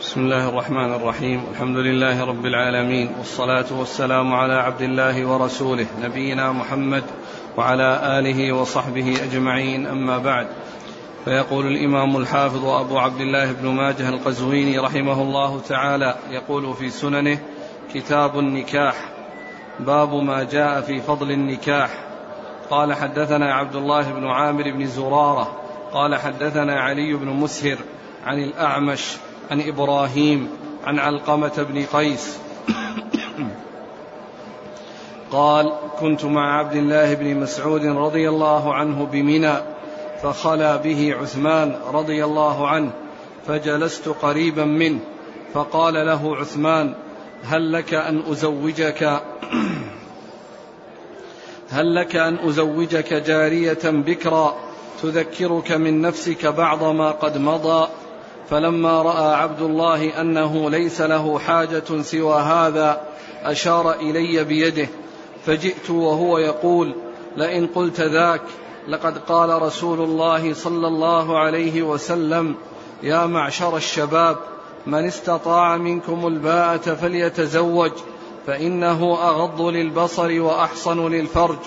[0.00, 1.46] بسم الله الرحمن الرحيم.
[1.50, 3.14] الحمد لله رب العالمين.
[3.18, 7.04] والصلاة والسلام على عبد الله ورسوله نبينا محمد
[7.56, 9.86] وعلى آله وصحبه أجمعين.
[9.86, 10.46] أما بعد
[11.24, 17.38] فيقول الإمام الحافظ أبو عبد الله بن ماجه القزويني رحمه الله تعالى يقول في سننه
[17.94, 18.94] كتاب النكاح
[19.80, 21.90] باب ما جاء في فضل النكاح.
[22.70, 25.60] قال حدثنا عبد الله بن عامر بن زرارة
[25.92, 27.76] قال حدثنا علي بن مسهر
[28.26, 29.16] عن الأعمش
[29.50, 30.48] عن إبراهيم
[30.84, 32.38] عن علقمة بن قيس.
[35.30, 39.54] قال كنت مع عبد الله بن مسعود رضي الله عنه بمنى
[40.22, 42.90] فخلا به عثمان رضي الله عنه
[43.46, 44.98] فجلست قريبا منه
[45.54, 46.94] فقال له عثمان
[47.44, 49.02] هل لك أن أزوجك
[51.70, 54.56] هل لك أن أزوجك جارية بكرا
[55.02, 57.88] تذكرك من نفسك بعض ما قد مضى؟
[58.50, 63.00] فلما رأى عبد الله أنه ليس له حاجة سوى هذا
[63.42, 64.88] أشار إلي بيده
[65.46, 66.94] فجئت وهو يقول
[67.36, 68.42] لئن قلت ذاك
[68.88, 72.54] لقد قال رسول الله صلى الله عليه وسلم
[73.02, 74.36] يا معشر الشباب
[74.86, 77.92] من استطاع منكم الباءة فليتزوج
[78.46, 81.58] فإنه أغض للبصر وأحصن للفرج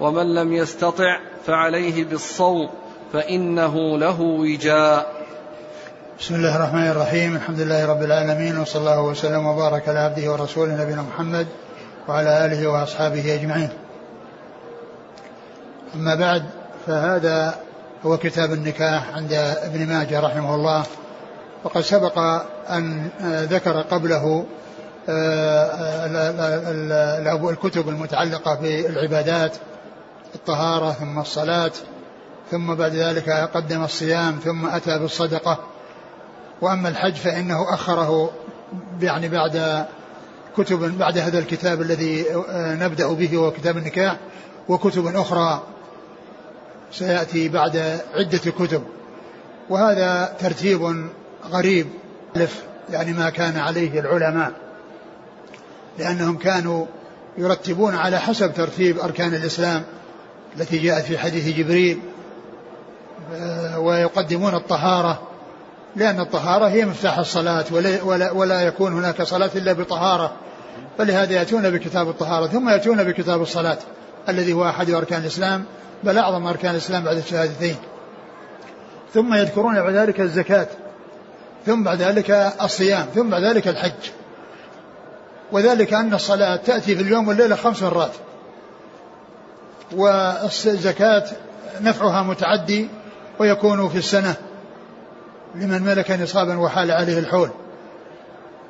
[0.00, 2.68] ومن لم يستطع فعليه بالصوم
[3.12, 5.15] فإنه له وجاء.
[6.20, 7.36] بسم الله الرحمن الرحيم.
[7.36, 11.46] الحمد لله رب العالمين وصلى الله وسلم وبارك على عبده ورسوله نبينا محمد
[12.08, 13.68] وعلى آله وأصحابه أجمعين.
[15.94, 16.44] أما بعد
[16.86, 17.54] فهذا
[18.06, 20.84] هو كتاب النكاح عند ابن ماجه رحمه الله.
[21.64, 22.18] وقد سبق
[22.70, 23.08] أن
[23.50, 24.44] ذكر قبله
[27.50, 29.56] الكتب المتعلقة بالعبادات
[30.34, 31.72] الطهارة ثم الصلاة
[32.50, 35.58] ثم بعد ذلك قدم الصيام ثم أتى بالصدقة.
[36.60, 38.30] وأما الحج فإنه أخره
[39.00, 39.86] يعني بعد
[40.56, 44.16] كتب بعد هذا الكتاب الذي نبدأ به وهو كتاب النكاح
[44.68, 45.62] وكتب أخرى
[46.92, 48.82] سيأتي بعد عدة كتب.
[49.70, 51.08] وهذا ترتيب
[51.50, 51.86] غريب
[52.90, 54.52] يعني ما كان عليه العلماء
[55.98, 56.86] لأنهم كانوا
[57.38, 59.82] يرتبون على حسب ترتيب أركان الإسلام
[60.56, 62.00] التي جاءت في حديث جبريل
[63.76, 65.22] ويقدمون الطهارة
[65.96, 70.32] لأن الطهارة هي مفتاح الصلاة ولا, ولا, ولا يكون هناك صلاة إلا بطهارة.
[70.98, 73.78] فلهذا يأتون بكتاب الطهارة ثم يأتون بكتاب الصلاة
[74.28, 75.64] الذي هو أحد أركان الإسلام
[76.04, 77.76] بل أعظم أركان الإسلام بعد الشهادتين.
[79.14, 80.66] ثم يذكرون بعد ذلك الزكاة
[81.66, 82.30] ثم بعد ذلك
[82.62, 84.10] الصيام ثم بعد ذلك الحج.
[85.52, 88.12] وذلك أن الصلاة تأتي في اليوم والليلة خمس مرات.
[89.92, 91.24] والزكاة
[91.80, 92.88] نفعها متعدي
[93.38, 94.34] ويكون في السنة.
[95.60, 97.50] لمن ملك نصابا وحال عليه الحول.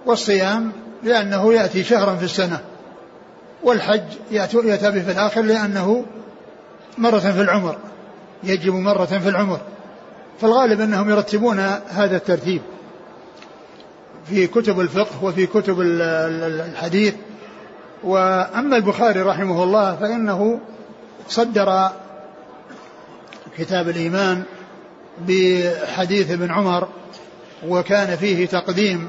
[0.07, 2.61] والصيام لأنه يأتي شهرا في السنة.
[3.63, 6.05] والحج يأتي به في الآخر لأنه
[6.99, 7.77] مرة في العمر.
[8.45, 9.61] يجب مرة في العمر.
[10.41, 11.59] فالغالب أنهم يرتبون
[11.89, 12.63] هذا الترتيب.
[14.27, 17.15] في كتب الفقه وفي كتب الحديث.
[18.05, 20.61] وأما البخاري رحمه الله فإنه
[21.29, 21.91] صدر
[23.59, 24.43] كتاب الإيمان
[25.21, 26.89] بحديث ابن عمر
[27.69, 29.09] وكان فيه تقديم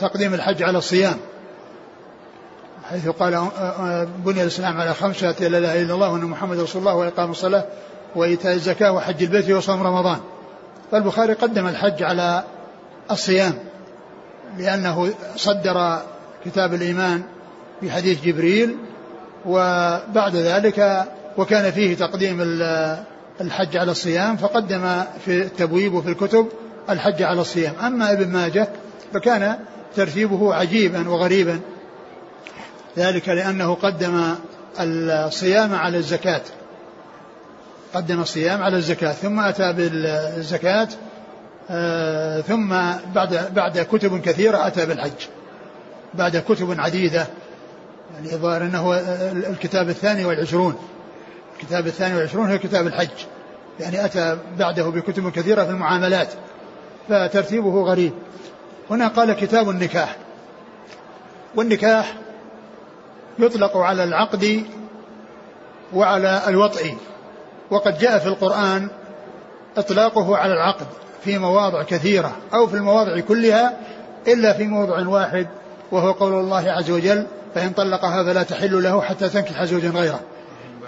[0.00, 1.16] تقديم الحج على الصيام.
[2.90, 3.48] حيث قال
[4.24, 7.64] بني الإسلام على خمسة لا إله إلا الله وأن محمد رسول الله وإقام الصلاة
[8.16, 10.20] وإيتاء الزكاة وحج البيت وصوم رمضان.
[10.92, 12.44] فالبخاري قدم الحج على
[13.10, 13.54] الصيام
[14.58, 15.98] لأنه صدر
[16.44, 17.22] كتاب الإيمان
[17.82, 18.76] بحديث جبريل
[19.46, 21.04] وبعد ذلك
[21.36, 22.40] وكان فيه تقديم
[23.40, 26.48] الحج على الصيام فقدم في التبويب وفي الكتب
[26.90, 27.74] الحج على الصيام.
[27.86, 28.68] أما ابن ماجه
[29.14, 29.56] فكان
[29.96, 31.60] ترتيبه عجيبا وغريبا.
[32.98, 34.34] ذلك لأنه قدم
[34.80, 36.42] الصيام على الزكاة.
[37.94, 40.88] قدم الصيام على الزكاة ثم أتى بالزكاة
[41.70, 42.68] آه ثم
[43.14, 45.26] بعد بعد كتب كثيرة أتى بالحج.
[46.14, 47.26] بعد كتب عديدة
[48.14, 48.94] يعني الظاهر أنه
[49.50, 50.74] الكتاب الثاني والعشرون.
[51.60, 53.08] الكتاب الثاني والعشرون هو كتاب الحج.
[53.80, 56.28] يعني أتى بعده بكتب كثيرة في المعاملات
[57.08, 58.12] فترتيبه غريب.
[58.90, 60.16] هنا قال كتاب النكاح.
[61.54, 62.14] والنكاح
[63.38, 64.62] يطلق على العقد
[65.94, 66.96] وعلى الوطء.
[67.70, 68.88] وقد جاء في القرآن
[69.76, 70.86] إطلاقه على العقد
[71.24, 73.76] في مواضع كثيرة أو في المواضع كلها
[74.28, 75.46] إلا في موضع واحد
[75.92, 80.20] وهو قول الله عز وجل فإن طلقها فلا تحل له حتى تنكح زوجا غيره.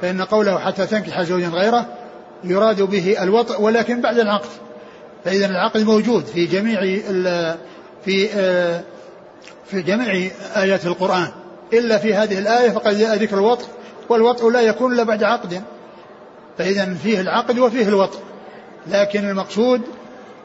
[0.03, 1.87] فإن قوله حتى تنكح زوجا غيره
[2.45, 4.49] يراد به الوطء ولكن بعد العقد.
[5.25, 6.81] فإذا العقد موجود في جميع
[8.05, 8.83] في آه،
[9.67, 11.29] في جميع آيات القرآن.
[11.73, 13.67] إلا في هذه الآية فقد جاء ذكر الوطء
[14.09, 15.63] والوطء لا يكون إلا بعد عقد.
[16.59, 18.19] فإذا فيه العقد وفيه الوطء.
[18.87, 19.81] لكن المقصود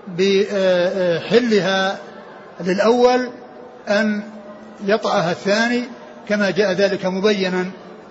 [0.07, 1.97] بحلها
[2.61, 3.29] للأول
[3.89, 4.23] أن
[4.85, 5.83] يطأها الثاني
[6.29, 7.65] كما جاء ذلك مبينا.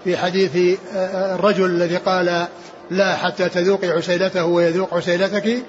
[0.06, 0.78] في حديث
[1.14, 2.46] الرجل الذي قال
[2.90, 5.62] لا حتى تذوقي عسيلته ويذوق عسيلتك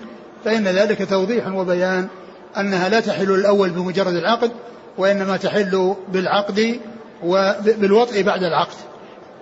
[0.46, 2.08] فإن ذلك توضيح وبيان
[2.58, 4.52] أنها لا تحل الأول بمجرد العقد
[4.98, 6.80] وإنما تحل بالعقد
[7.24, 8.76] وبالوطء بعد العقد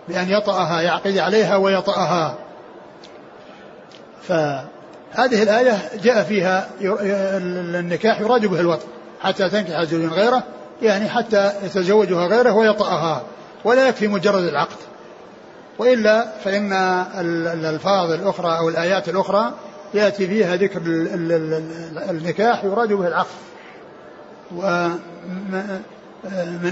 [0.07, 2.37] بأن يطأها يعقد عليها ويطأها.
[4.21, 8.85] فهذه الآية جاء فيها النكاح يراد به الوطء
[9.21, 10.43] حتى تنكح زوجا غيره
[10.81, 13.23] يعني حتى يتزوجها غيره ويطأها.
[13.65, 14.77] ولا يكفي مجرد العقد.
[15.79, 16.73] وإلا فإن
[17.53, 19.53] الألفاظ الأخرى أو الآيات الأخرى
[19.93, 20.81] يأتي فيها ذكر
[22.09, 23.35] النكاح يراد به العقد.
[24.55, 25.81] ومن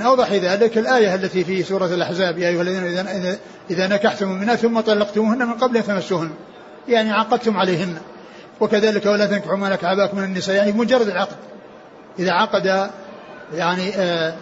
[0.06, 3.38] أوضح ذلك الآية التي في سورة الأحزاب يا أيها الذين إذا,
[3.70, 6.32] إذا نكحتم منها ثم طلقتموهن من قبل أن تمسوهن
[6.88, 7.98] يعني عقدتم عليهن.
[8.60, 11.36] وكذلك ولا تنكحوا ما لك من النساء يعني مجرد العقد.
[12.20, 12.90] إذا عقد
[13.54, 14.34] يعني آه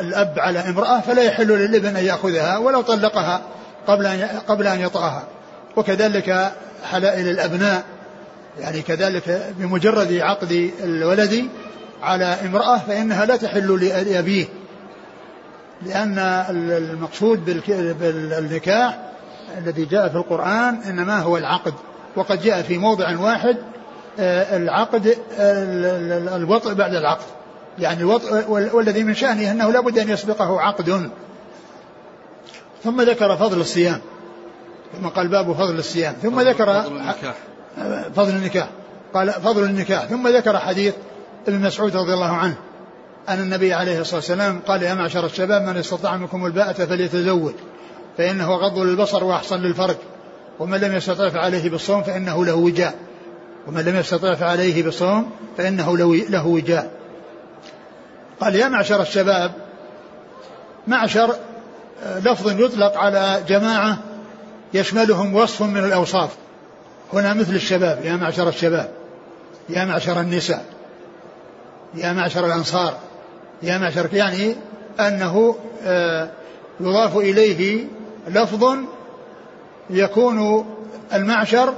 [0.00, 3.40] الأب على امرأة فلا يحل للابن أن يأخذها ولو طلقها
[3.86, 5.22] قبل أن قبل أن يطأها
[5.76, 6.52] وكذلك
[6.84, 7.84] حلائل الأبناء.
[8.60, 11.48] يعني كذلك بمجرد عقد الولد
[12.02, 14.46] على امرأة فإنها لا تحل لأبيه.
[15.82, 16.18] لأن
[16.48, 17.44] المقصود
[18.00, 18.98] بالنكاح
[19.58, 21.74] الذي جاء في القرآن إنما هو العقد.
[22.16, 23.56] وقد جاء في موضع واحد
[24.20, 25.18] آه، العقد
[26.36, 27.37] الوطء بعد العقد.
[27.80, 28.04] يعني
[28.48, 31.10] والذي من شأنه أنه لا بد أن يسبقه عقد.
[32.84, 34.00] ثم ذكر فضل الصيام
[34.92, 37.34] ثم قال باب فضل الصيام ثم ذكر فضل النكاح.
[38.16, 38.68] فضل النكاح.
[39.14, 40.04] قال فضل النكاح.
[40.04, 40.94] ثم ذكر حديث
[41.48, 42.56] ابن مسعود رضي الله عنه
[43.28, 47.52] أن النبي عليه الصلاة والسلام قال يا معشر الشباب من استطاع منكم الباءة فليتزوج
[48.18, 49.96] فإنه غض للبصر وأحصن للفرج
[50.58, 52.94] ومن لم يستطع فعليه بالصوم فإنه له وجاء
[53.66, 55.96] ومن لم يستطع فعليه بالصوم فإنه
[56.28, 56.97] له وجاء.
[58.40, 59.52] قال يا معشر الشباب
[60.86, 61.34] معشر
[62.02, 63.98] آه، لفظ يطلق على جماعة
[64.74, 66.30] يشملهم وصف من الأوصاف.
[67.12, 68.90] هنا مثل الشباب يا معشر الشباب
[69.68, 70.64] يا معشر النساء
[71.94, 72.98] يا معشر الأنصار
[73.62, 74.56] يا معشر يعني
[75.00, 76.28] أنه آه،
[76.80, 77.86] يضاف إليه
[78.28, 78.76] لفظ
[79.90, 80.66] يكون
[81.12, 81.74] المعشر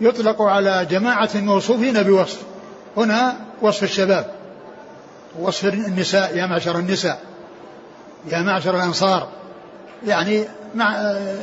[0.00, 2.42] يطلق على جماعة موصوفين بوصف.
[2.96, 4.33] هنا وصف الشباب.
[5.40, 7.18] وصف النساء يا معشر النساء.
[8.32, 9.28] يا معشر الأنصار.
[10.06, 10.44] يعني
[10.74, 10.94] مع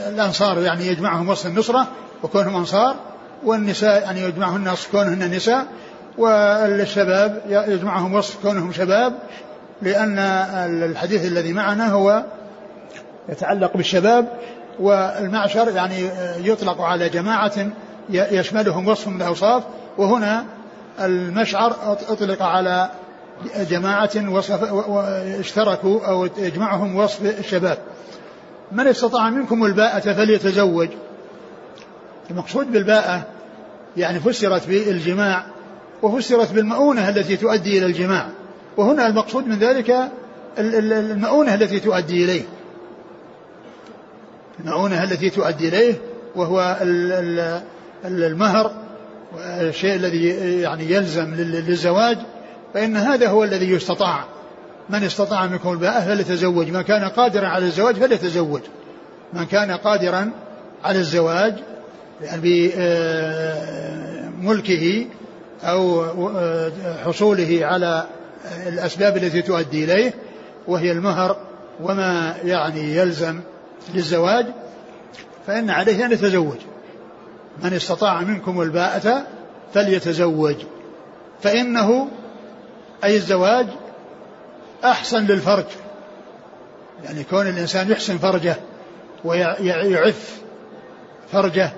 [0.07, 1.87] الأنصار يعني يجمعهم وصف النصرة
[2.23, 2.95] وكونهم أنصار
[3.43, 5.65] والنساء يعني يجمعهن وصف كونهن نساء
[6.17, 9.13] والشباب يجمعهم وصف كونهم شباب
[9.81, 10.19] لأن
[10.83, 12.23] الحديث الذي معنا هو
[13.29, 14.27] يتعلق بالشباب
[14.79, 17.67] والمعشر يعني يطلق على جماعة
[18.09, 19.63] يشملهم وصف من الأوصاف
[19.97, 20.45] وهنا
[20.99, 21.75] المشعر
[22.09, 22.89] أطلق على
[23.69, 24.63] جماعة وصف
[25.39, 27.77] اشتركوا أو يجمعهم وصف الشباب.
[28.71, 30.89] من استطاع منكم الباءة فليتزوج.
[32.31, 33.23] المقصود بالباءة
[33.97, 35.45] يعني فسرت بالجماع
[36.01, 38.29] وفسرت بالمؤونة التي تؤدي إلى الجماع.
[38.77, 40.11] وهنا المقصود من ذلك
[40.57, 42.43] المؤونة التي تؤدي إليه.
[44.59, 45.93] المؤونة التي تؤدي إليه
[46.35, 46.77] وهو
[48.05, 48.71] المهر
[49.37, 50.27] الشيء الذي
[50.61, 52.17] يعني يلزم للزواج.
[52.73, 54.25] فإن هذا هو الذي يستطاع.
[54.89, 56.67] من استطاع منكم الباءة فليتزوج.
[56.67, 58.61] من كان قادرا على الزواج فليتزوج.
[59.33, 60.31] من كان قادرا
[60.83, 61.55] على الزواج
[62.21, 62.71] يعني
[64.41, 65.05] بملكه
[65.63, 66.05] أو
[67.05, 68.07] حصوله على
[68.67, 70.13] الأسباب التي تؤدي إليه
[70.67, 71.37] وهي المهر
[71.83, 73.39] وما يعني يلزم
[73.93, 74.45] للزواج
[75.47, 76.57] فإن عليه أن يتزوج.
[77.63, 79.23] من استطاع منكم الباءة
[79.73, 80.55] فليتزوج.
[81.41, 82.07] فإنه
[83.03, 83.67] أي الزواج
[84.85, 85.65] أحسن للفرج.
[87.03, 88.55] يعني كون الإنسان يحسن فرجه
[89.23, 90.41] ويعف
[91.31, 91.71] فرجه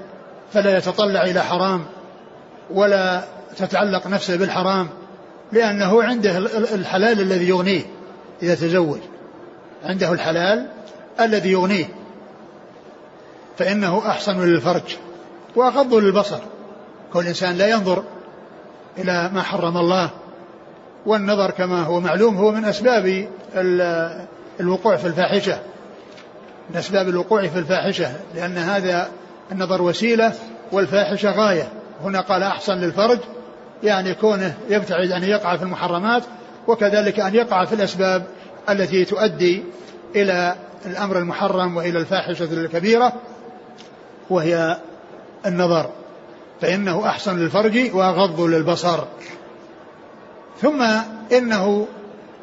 [0.54, 1.86] فلا يتطلع إلى حرام
[2.72, 3.24] ولا
[3.58, 4.90] تتعلق نفسه بالحرام
[5.52, 6.38] لأنه عنده
[6.76, 7.82] الحلال الذي يغنيه
[8.44, 9.00] إذا تزوج.
[9.84, 10.68] عنده الحلال
[11.20, 11.86] الذي يغنيه.
[13.58, 14.98] فإنه أحسن للفرج
[15.56, 16.40] وأغض للبصر.
[17.14, 18.04] كل إنسان لا ينظر
[18.98, 20.10] إلى ما حرم الله
[21.06, 23.28] والنظر كما هو معلوم هو من أسباب
[24.60, 25.60] الوقوع في الفاحشة.
[26.70, 29.10] من أسباب الوقوع في الفاحشة لأن هذا
[29.52, 30.34] النظر وسيلة
[30.72, 31.68] والفاحشة غاية.
[32.04, 33.20] هنا قال أحسن للفرج
[33.84, 36.24] يعني كونه يبتعد أن يقع في المحرمات
[36.68, 38.24] وكذلك أن يقع في الأسباب
[38.70, 39.64] التي تؤدي
[40.16, 40.56] إلى
[40.86, 43.14] الأمر المحرم وإلى الفاحشة الكبيرة
[44.30, 44.78] وهي
[45.46, 45.90] النظر.
[46.62, 49.04] فإنه أحسن للفرج وأغض للبصر.
[50.62, 50.82] ثم
[51.32, 51.88] إنه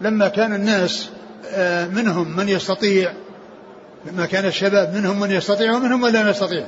[0.01, 1.09] لما كان الناس
[1.53, 3.13] آه، منهم من يستطيع
[4.07, 6.67] لما كان الشباب منهم من يستطيع ومنهم من لا يستطيع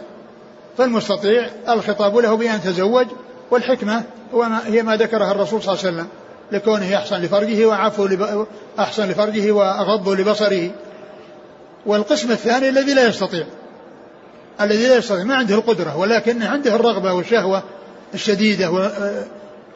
[0.78, 3.06] فالمستطيع الخطاب له بأن يتزوج
[3.50, 4.02] والحكمة
[4.66, 6.08] هي ما ذكرها الرسول صلى الله عليه وسلم
[6.52, 8.44] لكونه أحسن لفرجه وعفو.
[8.78, 10.70] أحسن لفرجه وأغض لبصره
[11.87, 13.46] والقسم الثاني الذي لا يستطيع
[14.61, 17.62] الذي لا يستطيع ما عنده القدرة ولكن عنده الرغبة والشهوة
[18.14, 18.90] الشديدة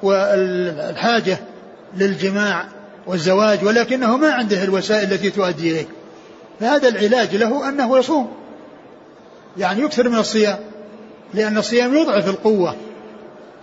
[0.02, 1.38] والحاجة
[1.96, 2.64] للجماع
[3.06, 5.86] والزواج ولكنه ما عنده الوسائل التي تؤدي إليه.
[6.60, 8.32] فهذا العلاج له أنه يصوم.
[9.58, 10.58] يعني يكثر من الصيام
[11.34, 12.76] لأن الصيام يضعف القوة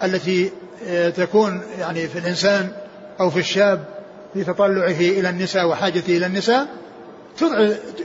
[0.03, 0.51] التي
[0.87, 2.71] آه، تكون يعني في الإنسان
[3.19, 3.85] أو في الشاب
[4.33, 6.67] في تطلعه إلى النساء وحاجته إلى النساء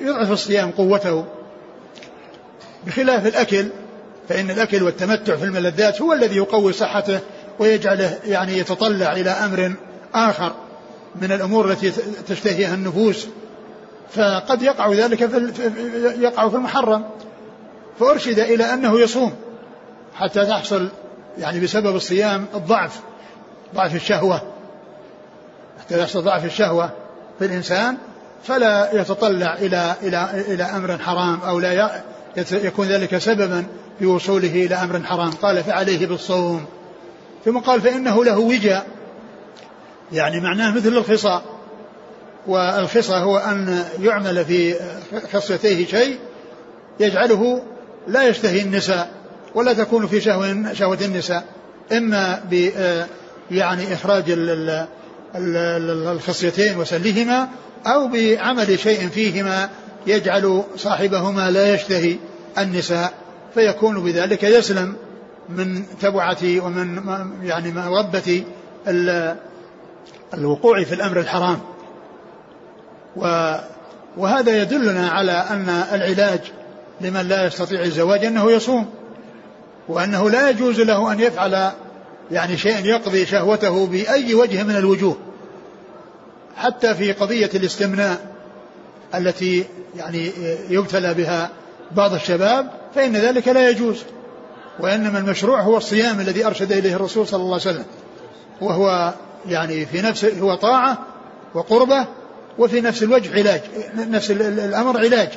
[0.00, 1.25] يضعف الصيام قوته.
[2.87, 3.66] بخلاف الأكل
[4.28, 7.20] فإن الأكل والتمتع في الملذات هو الذي يقوي صحته
[7.58, 9.73] ويجعله يعني يتطلع إلى أمر
[10.15, 10.53] آخر
[11.23, 11.93] من الأمور التي
[12.29, 13.27] تشتهيها النفوس
[14.11, 15.53] فقد يقع ذلك في
[16.19, 17.05] يقع في المحرم
[18.00, 19.33] فأرشد إلى أنه يصوم
[20.15, 20.88] حتى تحصل
[21.38, 23.00] يعني بسبب الصيام الضعف
[23.75, 24.43] ضعف الشهوة.
[25.81, 26.91] حتى يحصل ضعف الشهوة
[27.38, 27.97] في الإنسان
[28.45, 32.03] فلا يتطلع إلى إلى إلى أمر حرام أو لا
[32.53, 33.65] يكون ذلك سببا
[33.99, 35.31] في وصوله إلى أمر حرام.
[35.31, 36.65] قال فعليه بالصوم.
[37.45, 38.87] ثم قال فإنه له وجاء
[40.12, 41.43] يعني معناه مثل الخصاء.
[42.47, 44.75] والخصى هو أن يعمل في
[45.33, 46.19] خصيتيه شيء
[47.00, 47.62] يجعله
[48.07, 49.11] لا يشتهي النساء
[49.55, 51.45] ولا تكون في شهوة, شهوة النساء.
[51.93, 52.71] إما ب
[53.50, 54.25] يعني إخراج
[55.37, 57.49] الخصيتين وسلهما
[57.87, 59.69] أو بعمل شيء فيهما
[60.07, 62.17] يجعل صاحبهما لا يشتهي
[62.59, 63.12] النساء.
[63.55, 64.97] فيكون بذلك يسلم
[65.49, 67.00] من تبعة ومن
[67.43, 68.45] يعني مغبة
[70.35, 71.61] الوقوع في الأمر الحرام.
[74.16, 76.40] وهذا يدلنا على أن العلاج
[77.00, 78.87] لمن لا يستطيع الزواج أنه يصوم
[79.88, 81.73] وأنه لا يجوز له أن يفعل
[82.30, 85.16] يعني شيء يقضي شهوته بأي وجه من الوجوه
[86.56, 88.26] حتى في قضية الاستمناء
[89.14, 89.64] التي
[89.97, 90.32] يعني
[90.68, 91.50] يبتلى بها
[91.92, 94.02] بعض الشباب فإن ذلك لا يجوز
[94.80, 97.85] وإنما المشروع هو الصيام الذي أرشد إليه الرسول صلى الله عليه وسلم
[98.61, 99.14] وهو
[99.47, 100.99] يعني في نفسه هو طاعة
[101.54, 102.07] وقربة
[102.59, 103.61] وفي نفس الوجه علاج
[103.95, 105.28] نفس الأمر علاج.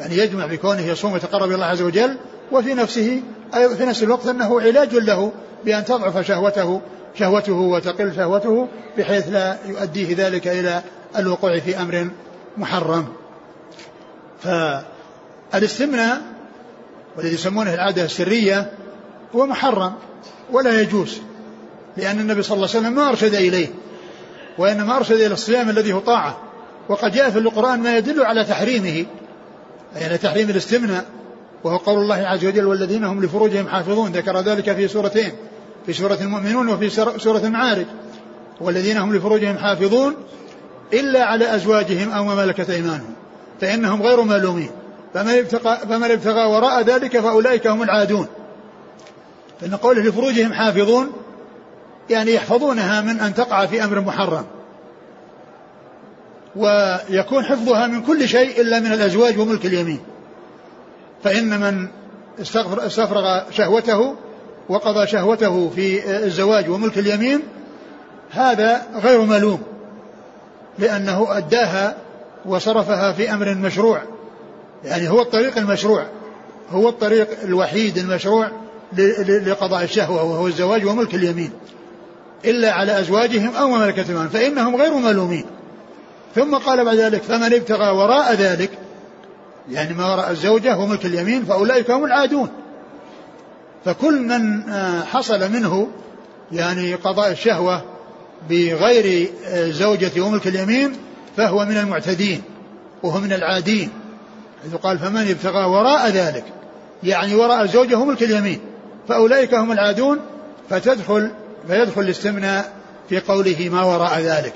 [0.00, 2.16] يعني يجمع بكونه يصوم ويتقرب إلى الله عز وجل
[2.52, 5.32] وفي نفسه في نفس الوقت أنه علاج له
[5.64, 6.80] بأن تضعف شهوته
[7.14, 10.82] شهوته وتقل شهوته بحيث لا يؤديه ذلك إلى
[11.18, 12.08] الوقوع في أمر
[12.56, 13.06] محرم.
[15.52, 16.20] فالاستمناء
[17.16, 18.72] والذي يسمونه العادة السرية
[19.34, 19.92] هو محرم
[20.52, 21.20] ولا يجوز.
[22.00, 23.68] لأن النبي صلى الله عليه وسلم ما أرشد إليه
[24.58, 26.38] وإنما أرشد إلى الصيام الذي هو طاعة.
[26.88, 29.06] وقد جاء في القرآن ما يدل على تحريمه
[29.96, 31.04] يعني تحريم الاستمناء
[31.64, 35.32] وهو قول الله عز وجل والذين هم لفروجهم حافظون ذكر ذلك في سورتين
[35.86, 37.86] في سورة المؤمنون وفي سورة المعارج.
[38.60, 40.14] والذين هم لفروجهم حافظون
[40.92, 43.14] إلا على أزواجهم أو ما ملكت أيمانهم
[43.60, 44.70] فإنهم غير ملومين.
[45.14, 48.26] فمن ابتغى, فمن ابتغى وراء ذلك فأولئك هم العادون
[49.60, 51.12] فإن قوله لفروجهم حافظون
[52.10, 54.44] يعني يحفظونها من أن تقع في أمر محرم.
[56.56, 60.00] ويكون حفظها من كل شيء إلا من الأزواج وملك اليمين.
[61.24, 61.88] فإن من
[62.86, 64.14] استفرغ شهوته
[64.68, 67.40] وقضى شهوته في الزواج وملك اليمين
[68.30, 69.62] هذا غير ملوم
[70.78, 71.96] لأنه أداها
[72.44, 74.02] وصرفها في أمر مشروع.
[74.84, 76.06] يعني هو الطريق المشروع
[76.70, 78.50] هو الطريق الوحيد المشروع
[79.46, 81.50] لقضاء الشهوة وهو الزواج وملك اليمين.
[82.44, 85.44] إلا على أزواجهم أو ملكة أيمانهم فإنهم غير ملومين.
[86.34, 88.70] ثم قال بعد ذلك فمن ابتغى وراء ذلك
[89.70, 92.48] يعني ما وراء الزوجة وملك اليمين فأولئك هم العادون.
[93.84, 95.88] فكل من آه، حصل منه
[96.52, 97.82] يعني قضاء الشهوة
[98.50, 100.92] بغير آه، زوجة وملك اليمين
[101.36, 102.42] فهو من المعتدين
[103.02, 103.90] وهو من العادين.
[104.62, 106.44] حيث قال فمن ابتغى وراء ذلك
[107.02, 108.60] يعني وراء الزوجة وملك اليمين
[109.08, 110.20] فأولئك هم العادون
[110.70, 111.30] فتدخل
[111.68, 112.72] فيدخل الاستمناء
[113.08, 114.52] في قوله ما وراء ذلك.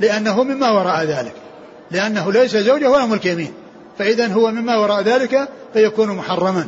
[0.00, 1.32] لأنه مما وراء ذلك.
[1.90, 3.52] لأنه ليس زوجة ولا ملك يمين.
[3.98, 6.66] فإذا هو مما وراء ذلك فيكون محرما.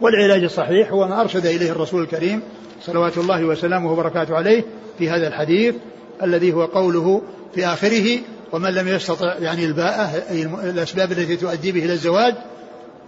[0.00, 2.42] والعلاج الصحيح هو ما أرشد إليه الرسول الكريم
[2.82, 4.64] صلوات الله وسلامه وبركاته عليه
[4.98, 5.74] في هذا الحديث
[6.22, 7.22] الذي هو قوله
[7.54, 8.18] في آخره
[8.52, 12.34] ومن لم يستطع يعني الباءة أي الأسباب التي تؤدي به إلى الزواج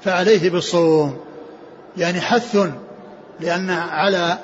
[0.05, 1.17] فعليه بالصوم.
[1.97, 2.59] يعني حث
[3.41, 4.39] لأن على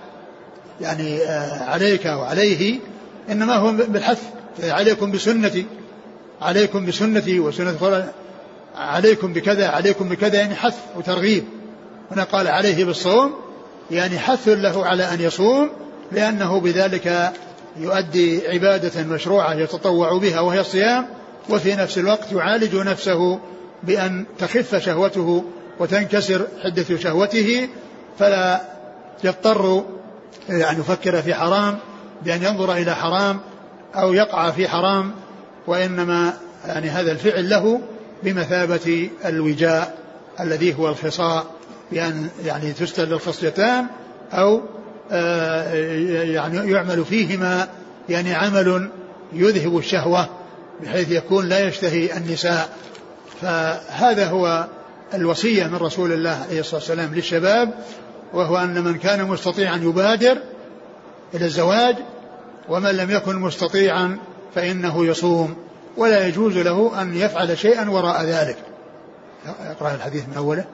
[0.82, 2.78] يعني آه، عليك وعليه
[3.30, 4.22] إنما هو بالحث
[4.62, 5.66] عليكم بسنتي
[6.40, 8.12] عليكم بسنتي وسنة
[8.76, 11.44] عليكم بكذا عليكم بكذا يعني حث وترغيب.
[12.10, 13.32] هنا قال عليه بالصوم
[13.90, 15.70] يعني حث له على أن يصوم
[16.12, 17.32] لأنه بذلك
[17.76, 21.06] يؤدي عبادة مشروعة يتطوع بها وهي الصيام
[21.48, 23.40] وفي نفس الوقت يعالج نفسه
[23.82, 25.44] بأن تخف شهوته
[25.80, 27.68] وتنكسر حدة شهوته
[28.18, 28.60] فلا
[29.24, 29.84] يضطر
[30.50, 31.78] أن يفكر في حرام
[32.24, 33.40] بأن ينظر إلى حرام
[33.94, 35.12] أو يقع في حرام
[35.66, 36.32] وإنما
[36.66, 37.80] يعني هذا الفعل له
[38.22, 39.98] بمثابة الوجاء
[40.40, 41.46] الذي هو الخصاء
[41.92, 43.86] بأن يعني تستل الخصيتان
[44.32, 44.62] أو
[45.12, 45.74] آه،
[46.22, 47.68] يعني يعمل فيهما
[48.08, 48.88] يعني عمل
[49.32, 50.28] يذهب الشهوة
[50.82, 52.68] بحيث يكون لا يشتهي النساء.
[53.42, 54.66] فهذا هو
[55.14, 57.70] الوصية من رسول الله عليه الصلاة والسلام للشباب
[58.32, 60.38] وهو أن من كان مستطيعا يبادر
[61.34, 61.96] إلى الزواج
[62.68, 64.18] ومن لم يكن مستطيعا
[64.54, 65.56] فإنه يصوم.
[65.96, 68.56] ولا يجوز له أن يفعل شيئا وراء ذلك.
[69.46, 70.64] اقرأ الحديث من أوله.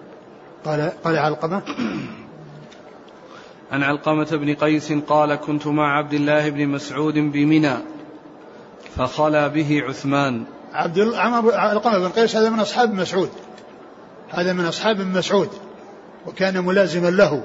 [0.64, 1.62] قال قال علقمة.
[3.72, 7.74] عن علقمة بن قيس قال كنت مع عبد الله بن مسعود بمنى
[8.96, 10.44] فخلا به عثمان.
[10.72, 10.98] عبد
[11.54, 13.30] علقمة بن قيس هذا من أصحاب مسعود.
[14.28, 15.48] هذا من أصحاب مسعود.
[16.28, 17.42] وكان ملازما له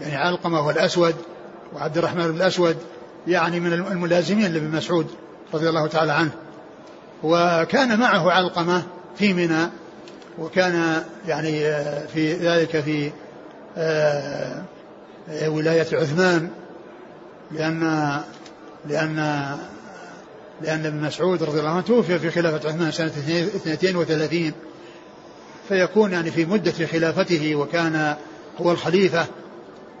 [0.00, 1.14] يعني علقمة والأسود
[1.74, 2.76] وعبد الرحمن بن الأسود
[3.26, 5.06] يعني من الملازمين لابن مسعود
[5.54, 6.30] رضي الله تعالى عنه.
[7.22, 8.82] وكان معه علقمة
[9.16, 9.68] في منى
[10.38, 13.10] وكان يعني آه، في ذلك في
[13.76, 14.64] آه،
[15.46, 16.48] ولاية عثمان
[17.52, 18.20] لأن
[18.88, 19.16] لأن
[20.62, 24.52] لأن ابن مسعود رضي الله عنه توفي في خلافة عثمان سنة 32
[25.68, 28.16] فيكون يعني في مدة خلافته وكان
[28.60, 29.26] هو الخليفة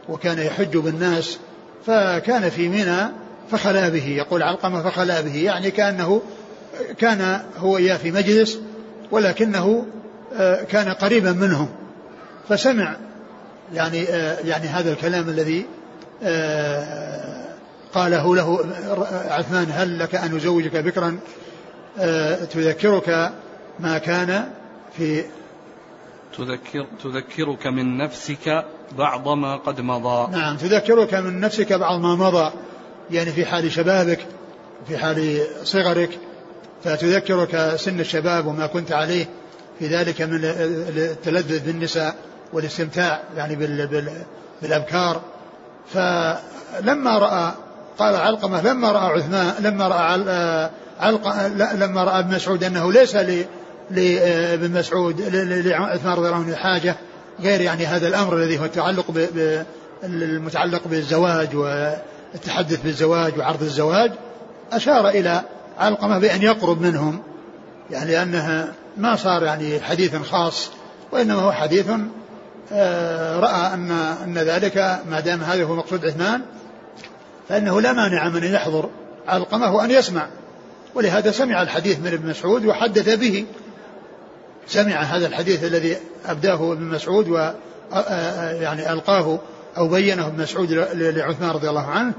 [0.08, 1.38] وكان يحج بالناس
[1.86, 3.08] فكان في منى
[3.50, 6.22] فخلا به يقول علقمة فخلا به يعني كأنه
[6.98, 8.58] كان هو إياه في مجلس
[9.10, 9.86] ولكنه
[10.36, 11.68] آه، كان قريبا منهم.
[12.48, 12.96] فسمع
[13.74, 15.66] يعني آه، يعني هذا الكلام الذي
[16.22, 17.44] آه،
[17.94, 18.58] قاله له
[19.28, 21.18] عثمان هل لك أن أزوجك بكرا؟
[22.50, 23.32] تذكرك
[23.80, 24.48] ما كان
[24.96, 25.24] في
[26.38, 28.64] تذكر تذكرك من نفسك
[28.98, 30.32] بعض ما قد مضى.
[30.32, 32.52] نعم تذكرك من نفسك بعض ما مضى.
[33.10, 34.26] يعني في حال شبابك
[34.88, 36.18] في حال صغرك
[36.84, 39.26] فتذكرك سن الشباب وما كنت عليه.
[39.78, 42.14] في ذلك من التلذذ بالنساء
[42.52, 43.56] والاستمتاع يعني
[44.62, 45.20] بالأبكار.
[45.92, 47.52] فلما رأى
[47.98, 50.70] قال علقمة لما رأى عثمان لما رأى
[51.00, 53.16] علقمة لما رأى ابن مسعود أنه ليس
[53.90, 56.96] لابن مسعود لعثمان رضي الله عنه حاجة
[57.40, 59.28] غير يعني هذا الأمر الذي هو التعلق
[60.04, 64.12] المتعلق بالزواج والتحدث بالزواج وعرض الزواج
[64.72, 65.42] أشار إلى
[65.78, 67.22] علقمة بأن يقرب منهم
[67.90, 70.70] يعني لأنها ما صار يعني حديث خاص
[71.12, 71.86] وإنما هو حديث
[72.72, 73.90] آه، رأى أن
[74.24, 76.42] أن ذلك ما دام هذا هو مقصود عثمان
[77.48, 78.90] فإنه لا مانع من أن يحضر
[79.28, 80.26] علقمة وأن يسمع
[80.94, 83.44] ولهذا سمع الحديث من ابن مسعود وحدث به.
[84.66, 85.96] سمع هذا الحديث الذي
[86.26, 87.50] أبداه ابن مسعود و
[88.60, 89.38] يعني ألقاه
[89.76, 92.12] أو بينه ابن مسعود لعثمان رضي الله عنه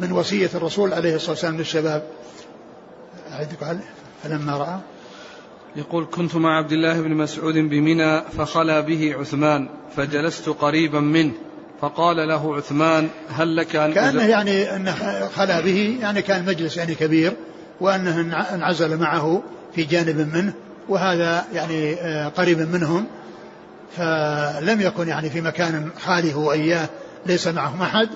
[0.00, 2.02] من وصية الرسول عليه الصلاة والسلام للشباب.
[3.60, 3.78] قال
[4.22, 4.78] فلما رأى.
[5.76, 11.32] يقول كنت مع عبد الله بن مسعود بمنى فخلا به عثمان فجلست قريبا منه
[11.80, 14.94] فقال له عثمان هل لك أن كأنه يعني أنه
[15.28, 17.32] خلا به يعني كان مجلس يعني كبير
[17.80, 18.20] وأنه
[18.54, 19.42] انعزل معه
[19.74, 20.52] في جانب منه
[20.90, 23.06] وهذا يعني آه، قريب منهم
[23.96, 26.88] فلم يكن يعني في مكان خالي هو إياه
[27.26, 28.08] ليس معهم أحد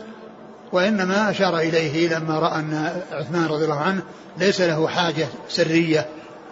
[0.73, 4.03] وإنما أشار إليه لما رأى أن عثمان رضي الله عنه
[4.39, 6.07] ليس له حاجة سرية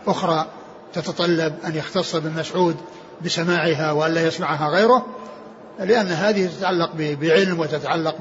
[0.06, 0.46] أخرى
[0.92, 2.76] تتطلب أن يختص بن مسعود
[3.24, 5.06] بسماعها وأن لا يسمعها غيره
[5.78, 8.16] لأن هذه تتعلق بعلم وتتعلق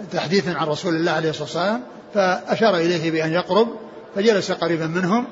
[0.00, 1.82] بتحديث عن رسول الله عليه الصلاة والسلام
[2.14, 3.68] فأشار إليه بأن يقرب
[4.14, 5.26] فجلس قريبا منهم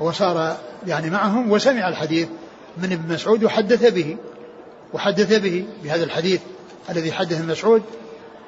[0.00, 2.28] وصار يعني معهم وسمع الحديث
[2.76, 4.16] من ابن مسعود وحدث به
[4.92, 6.40] وحدث به بهذا الحديث
[6.90, 7.82] الذي حدث مسعود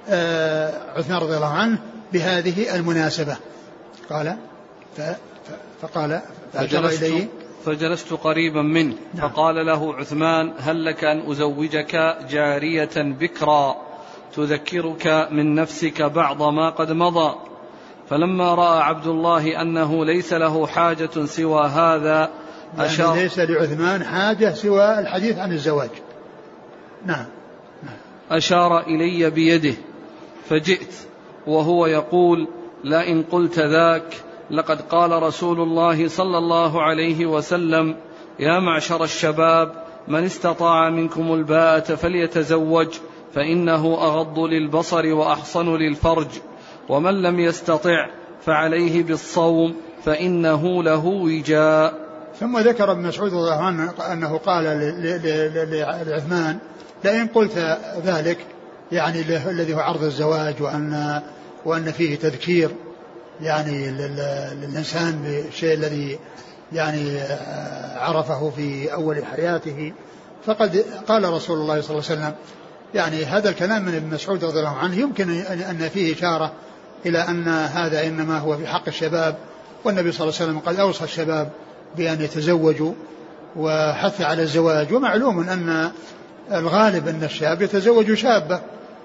[0.08, 1.78] آه عثمان رضي الله عنه
[2.12, 3.36] بهذه المناسبة.
[4.10, 4.36] قال
[5.82, 6.20] فقال
[6.52, 7.28] فأشار إليه.
[7.64, 9.28] فجلست قريبا منه نعم.
[9.28, 13.76] فقال له عثمان هل لك أن أزوجك جارية بكرا
[14.36, 17.51] تذكرك من نفسك بعض ما قد مضى؟
[18.12, 22.30] فلما رأى عبد الله أنه ليس له حاجة سوى هذا
[22.76, 25.90] يعني أشار ليس لعثمان حاجة سوى الحديث عن الزواج
[27.06, 27.26] نعم,
[27.82, 27.96] نعم.
[28.30, 29.74] أشار إلي بيده
[30.48, 30.94] فجئت
[31.46, 32.48] وهو يقول
[32.84, 34.14] لئن قلت ذاك
[34.50, 37.96] لقد قال رسول الله صلى الله عليه وسلم
[38.38, 42.88] يا معشر الشباب من استطاع منكم الباءة فليتزوج
[43.34, 46.28] فإنه أغض للبصر وأحصن للفرج
[46.92, 48.06] ومن لم يستطع
[48.46, 51.94] فعليه بالصوم فإنه له وجاء.
[52.40, 54.64] ثم ذكر ابن مسعود رضي الله عنه أنه قال
[56.06, 56.58] لعثمان
[57.04, 58.38] لئن قلت ذلك
[58.92, 61.22] يعني الذي هو عرض الزواج وأن
[61.64, 62.70] وأن فيه تذكير
[63.40, 66.18] يعني للإنسان بالشيء الذي
[66.72, 67.20] يعني
[67.96, 69.92] عرفه في أول حياته
[70.46, 72.34] فقد قال رسول الله صلى الله عليه وسلم
[72.94, 76.52] يعني هذا الكلام من ابن مسعود رضي الله عنه يمكن أن فيه إشارة
[77.06, 79.36] إلى أن هذا إنما هو في حق الشباب
[79.84, 81.50] والنبي صلى الله عليه وسلم قد أوصى الشباب
[81.96, 82.92] بأن يتزوجوا
[83.56, 84.92] وحث على الزواج.
[84.92, 85.90] ومعلوم أن
[86.52, 88.60] الغالب أن الشاب يتزوج شابة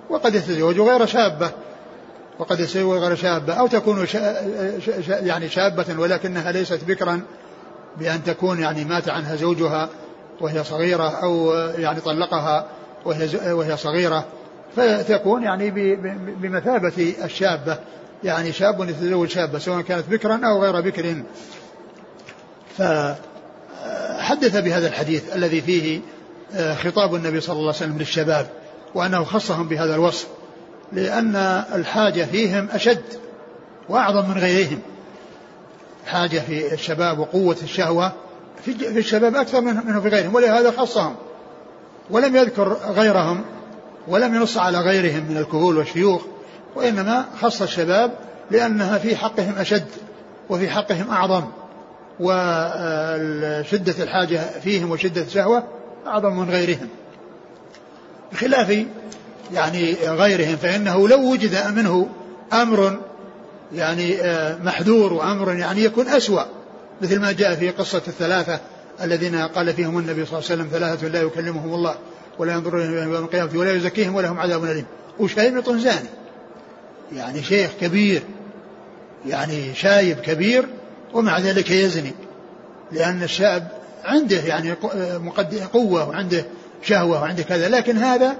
[0.10, 1.52] وقد يتزوج غير شابة
[2.40, 4.36] وقد يتزوج غير شابة أو تكون شا
[5.08, 7.22] يعني شابة ولكنها ليست بكرا
[7.98, 9.90] بأن تكون يعني مات عنها زوجها
[10.42, 12.66] وهي صغيرة أو يعني طلقها
[13.06, 14.26] وهي وهي صغيرة.
[14.76, 15.70] فتكون يعني
[16.42, 17.78] بمثابة الشابة
[18.24, 21.24] يعني شاب يتزوج شابة سواء كانت بكرا أو غير بكر.
[22.78, 26.02] فحدث بهذا الحديث الذي فيه
[26.56, 28.48] آه، خطاب النبي صلى الله عليه وسلم للشباب
[28.96, 30.28] وأنه خصهم بهذا الوصف
[30.94, 31.36] لأن
[31.76, 33.04] الحاجة فيهم أشد
[33.90, 34.80] وأعظم من غيرهم.
[36.06, 38.12] حاجة في الشباب وقوة الشهوة
[38.66, 41.16] في الشباب أكثر منه في غيرهم ولهذا خصهم
[42.10, 43.46] ولم يذكر غيرهم.
[44.08, 46.22] ولم ينص على غيرهم من الكهول والشيوخ
[46.76, 48.12] وإنما خص الشباب
[48.52, 49.88] لأنها في حقهم أشد
[50.50, 51.44] وفي حقهم أعظم
[52.20, 55.64] وشدة الحاجة فيهم وشدة الشهوة
[56.08, 56.90] أعظم من غيرهم.
[58.32, 58.86] بخلاف
[59.54, 62.10] يعني غيرهم فإنه لو وجد منه
[62.54, 63.00] أمر
[63.74, 66.44] يعني آه، محذور وأمر يعني يكون أسوأ
[67.02, 68.60] مثل ما جاء في قصة الثلاثة
[69.02, 71.96] الذين قال فيهم النبي صلى الله عليه وسلم ثلاثة لا يكلمهم الله.
[72.40, 74.86] ولا ينظر إليهم يوم القيامة ولا يزكيهم ولهم عذاب أليم.
[75.20, 76.10] وشيمط زاني
[77.16, 78.24] يعني شيخ كبير
[79.28, 80.68] يعني شايب كبير
[81.14, 82.14] ومع ذلك يزني
[82.92, 83.68] لأن الشاب
[84.06, 84.72] عنده يعني
[85.74, 86.46] قوة وعنده
[86.82, 88.36] شهوة وعنده كذا لكن هذا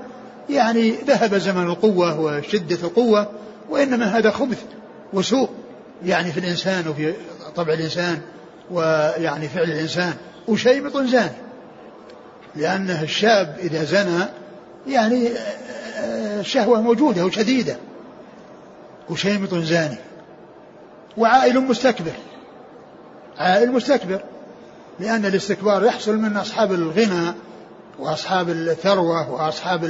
[0.50, 3.32] يعني ذهب زمن القوة وشدة القوة
[3.70, 4.62] وإنما هذا خبث
[5.14, 5.50] وسوء
[6.06, 7.14] يعني في الإنسان وفي
[7.56, 8.22] طبع الإنسان
[8.72, 10.14] ويعني فعل الإنسان.
[10.48, 11.47] وشيمط زاني
[12.58, 14.26] لأنه الشاب إذا زنى
[14.88, 15.30] يعني
[16.40, 17.78] الشهوة موجودة وشديدة.
[19.10, 19.98] وشيمط زاني.
[21.18, 22.12] وعائل مستكبر.
[23.38, 24.22] عائل مستكبر.
[25.00, 27.34] لأن الاستكبار يحصل من أصحاب الغنى
[28.00, 29.84] وأصحاب الثروة وأصحاب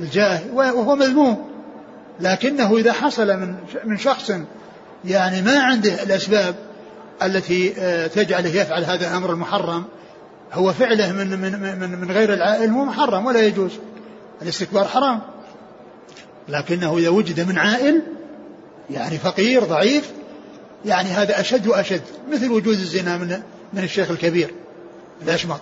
[0.00, 1.50] الجاه وهو مذموم.
[2.20, 4.32] لكنه إذا حصل من من شخص
[5.04, 6.54] يعني ما عنده الأسباب
[7.22, 9.84] التي آه، تجعله يفعل هذا الأمر المحرم
[10.52, 13.70] هو فعله من من من, من غير العائل هو محرم ولا يجوز.
[14.42, 15.20] الاستكبار حرام.
[16.48, 18.02] لكنه إذا وجد من عائل
[18.90, 20.10] يعني فقير ضعيف
[20.84, 24.54] يعني هذا أشد وأشد مثل وجود الزنا من من الشيخ الكبير
[25.22, 25.60] الأشمط.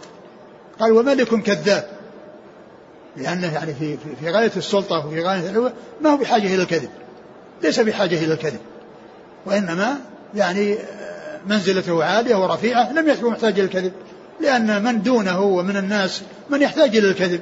[0.81, 1.88] قال وملك كذاب.
[3.16, 6.90] لأنه يعني في, في, غاية السلطة وفي غاية العلوة ما هو بحاجة إلى الكذب.
[7.62, 8.61] ليس بحاجة إلى الكذب.
[9.46, 9.98] وإنما
[10.35, 10.79] يعني
[11.46, 13.92] منزلته عالية ورفيعة لم يكن محتاج إلى الكذب.
[14.40, 17.40] لأن من دونه ومن الناس من يحتاج إلى الكذب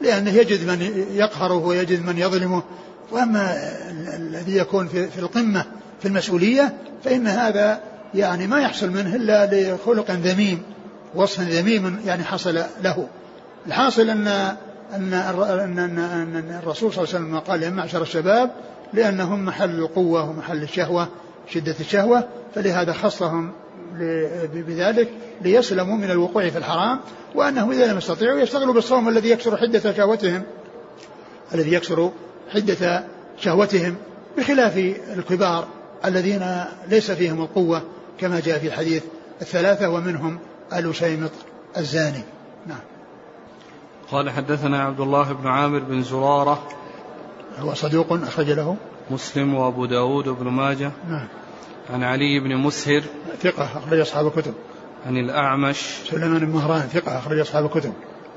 [0.00, 2.62] لأنه يجد من يقهره ويجد من يظلمه.
[3.12, 3.56] وأما
[4.16, 5.64] الذي يكون في, القمة
[6.00, 7.80] في المسؤولية فإن هذا
[8.14, 10.62] يعني ما يحصل منه إلا لخلق ذميم
[11.14, 13.08] وصف ذميم يعني حصل له.
[13.66, 14.28] الحاصل أن,
[14.94, 18.50] أن, أن الرسول صلى الله عليه وسلم قال يا معشر الشباب
[18.92, 21.08] لأنهم محل القوة ومحل الشهوة
[21.48, 23.52] شدة الشهوة فلهذا خصهم
[24.52, 25.08] بذلك
[25.42, 27.00] ليسلموا من الوقوع في الحرام
[27.34, 30.42] وأنهم إذا لم يستطيعوا يشتغلوا بالصوم الذي يكسر حدة شهوتهم.
[31.54, 32.10] الذي يكسر
[32.54, 33.04] حدة
[33.38, 33.94] شهوتهم
[34.38, 34.76] بخلاف
[35.16, 35.68] الكبار
[36.04, 37.82] الذين ليس فيهم القوة
[38.20, 39.02] كما جاء في الحديث
[39.40, 40.38] الثلاثة ومنهم
[40.72, 41.30] آل شيمط
[41.76, 42.22] الزاني.
[42.66, 42.80] نعم.
[44.10, 46.68] قال حدثنا عبد الله بن عامر بن زرارة.
[47.58, 48.76] هو صدوق أخرج له
[49.10, 50.90] مسلم وأبو داود وابن ماجه.
[51.08, 51.28] نعم.
[51.90, 53.02] عن علي بن مسهر
[53.42, 54.54] ثقة أخرج أصحاب الكتب.
[55.06, 55.76] عن الأعمش
[56.10, 57.92] سليمان بن مهران ثقة أخرج أصحاب الكتب.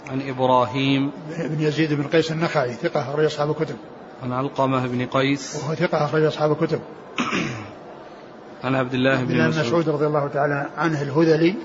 [0.09, 3.75] عن إبراهيم بن يزيد بن قيس النخعي ثقة أخرج أصحاب الكتب.
[4.23, 6.79] عن علقمة بن قيس وهو ثقة أخرج أصحاب الكتب.
[8.63, 9.89] عن عبد الله بن مسعود.
[9.89, 11.55] رضي الله تعالى عنه الهذلي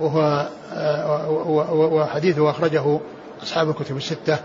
[0.00, 1.30] وهو آه،
[1.92, 3.00] وحديثه أخرجه
[3.42, 4.38] أصحاب الكتب الستة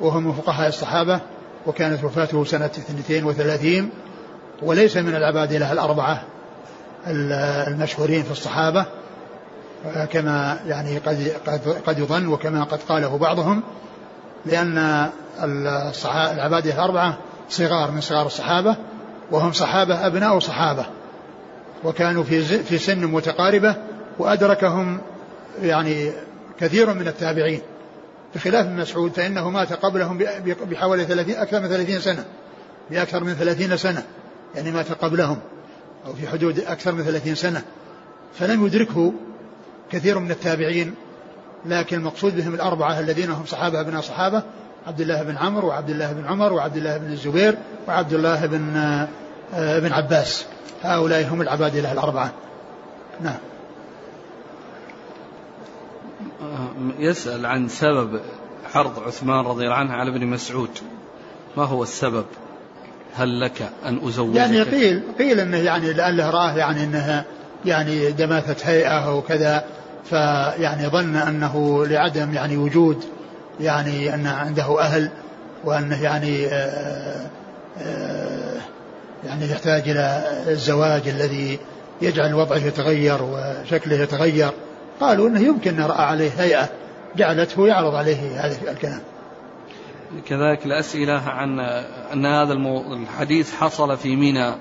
[0.00, 1.20] وهو من فقهاء الصحابة
[1.66, 3.90] وكانت وفاته سنة 32
[4.62, 6.22] وليس من العبادلة الأربعة
[7.06, 8.86] المشهورين في الصحابة
[10.10, 13.62] كما يعني قد قد قد يظن وكما قد قاله بعضهم
[14.46, 15.08] لأن
[16.14, 18.76] العبادة الأربعة صغار من صغار الصحابة
[19.30, 20.86] وهم صحابة أبناء صحابة
[21.84, 23.74] وكانوا في في سن متقاربة
[24.18, 25.00] وأدركهم
[25.62, 26.12] يعني
[26.60, 27.60] كثير من التابعين.
[28.34, 30.18] بخلاف ابن مسعود فإنه مات قبلهم
[30.70, 32.24] بحوالي 30 أكثر من 30 سنة
[32.90, 34.02] بأكثر من 30 سنة.
[34.56, 35.38] يعني مات قبلهم
[36.06, 37.62] أو في حدود أكثر من 30 سنة.
[38.34, 39.12] فلم يدركه
[39.90, 40.94] كثير من التابعين
[41.66, 44.42] لكن المقصود بهم الأربعة الذين هم صحابة ابناء صحابة
[44.86, 48.76] عبد الله بن عمرو وعبد الله بن عمر وعبد الله بن الزبير وعبد الله بن
[49.54, 50.46] آه، بن عباس.
[50.82, 52.32] هؤلاء هم العبادلة الأربعة.
[53.20, 53.38] نعم.
[56.98, 58.20] يسأل عن سبب
[58.74, 60.70] عرض عثمان رضي الله عنه على ابن مسعود.
[61.56, 62.24] ما هو السبب؟
[63.16, 67.24] هل لك أن أزوجك يعني قيل قيل أنه يعني لأنه راه يعني أنها
[67.64, 69.64] يعني دماثة هيئة أو كذا
[70.04, 73.04] فيعني ظن أنه لعدم يعني وجود
[73.60, 75.10] يعني أن عنده أهل
[75.64, 77.26] وأنه يعني آه،
[77.80, 78.60] آه،
[79.26, 81.58] يعني يحتاج إلى الزواج الذي
[82.02, 84.50] يجعل وضعه يتغير وشكله يتغير
[85.00, 86.68] قالوا إنه يمكن أن رأى عليه هيئة
[87.16, 89.00] جعلته يعرض عليه هذا الكلام.
[90.26, 91.60] كذلك الأسئلة عن
[92.12, 92.52] أن هذا
[92.92, 94.54] الحديث حصل في منى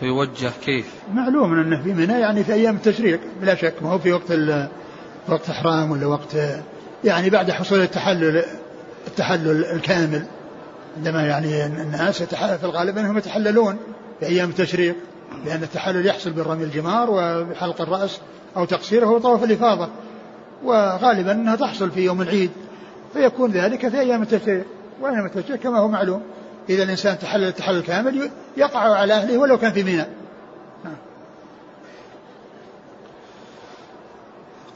[0.00, 3.74] فيوجه كيف؟ معلوم أنه في منى يعني في أيام التشريق بلا شك.
[3.82, 4.32] ما هو في وقت
[5.28, 6.36] وقت إحرام ولا وقت
[7.04, 8.44] يعني بعد حصول التحلل
[9.06, 10.26] التحلل الكامل.
[10.96, 13.76] عندما يعني الناس في الغالب أنهم يتحللون
[14.20, 14.96] في أيام التشريق
[15.44, 18.20] لأن التحلل يحصل بالرمي الجمار وبحلق الرأس
[18.56, 19.88] أو تقصيره هو طواف الإفاضة.
[20.64, 22.50] وغالبا أنها تحصل في يوم العيد.
[23.12, 24.64] فيكون ذلك في أيام التشريق
[25.00, 26.22] وأيام التشريق كما هو معلوم.
[26.68, 30.06] إذا الإنسان تحلل التحلل الكامل يقع على أهله ولو كان في منى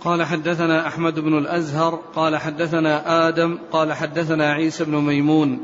[0.05, 5.61] قال حدثنا أحمد بن الأزهر قال حدثنا آدم قال حدثنا عيسى بن ميمون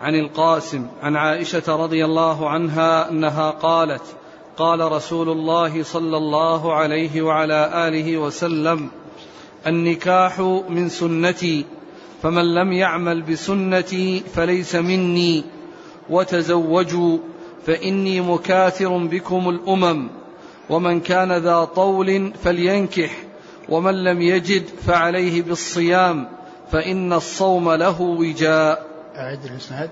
[0.00, 4.02] عن القاسم عن عائشة رضي الله عنها أنها قالت
[4.56, 8.88] قال رسول الله صلى الله عليه وعلى آله وسلم
[9.66, 11.64] النكاح من سنتي
[12.22, 15.44] فمن لم يعمل بسنتي فليس مني
[16.10, 17.18] وتزوجوا
[17.66, 20.08] فإني مكاثر بكم الأمم
[20.70, 23.10] ومن كان ذا طول فلينكح
[23.68, 26.28] ومن لم يجد فعليه بالصيام
[26.72, 28.86] فإن الصوم له وجاء.
[29.16, 29.90] أعد الإسناد.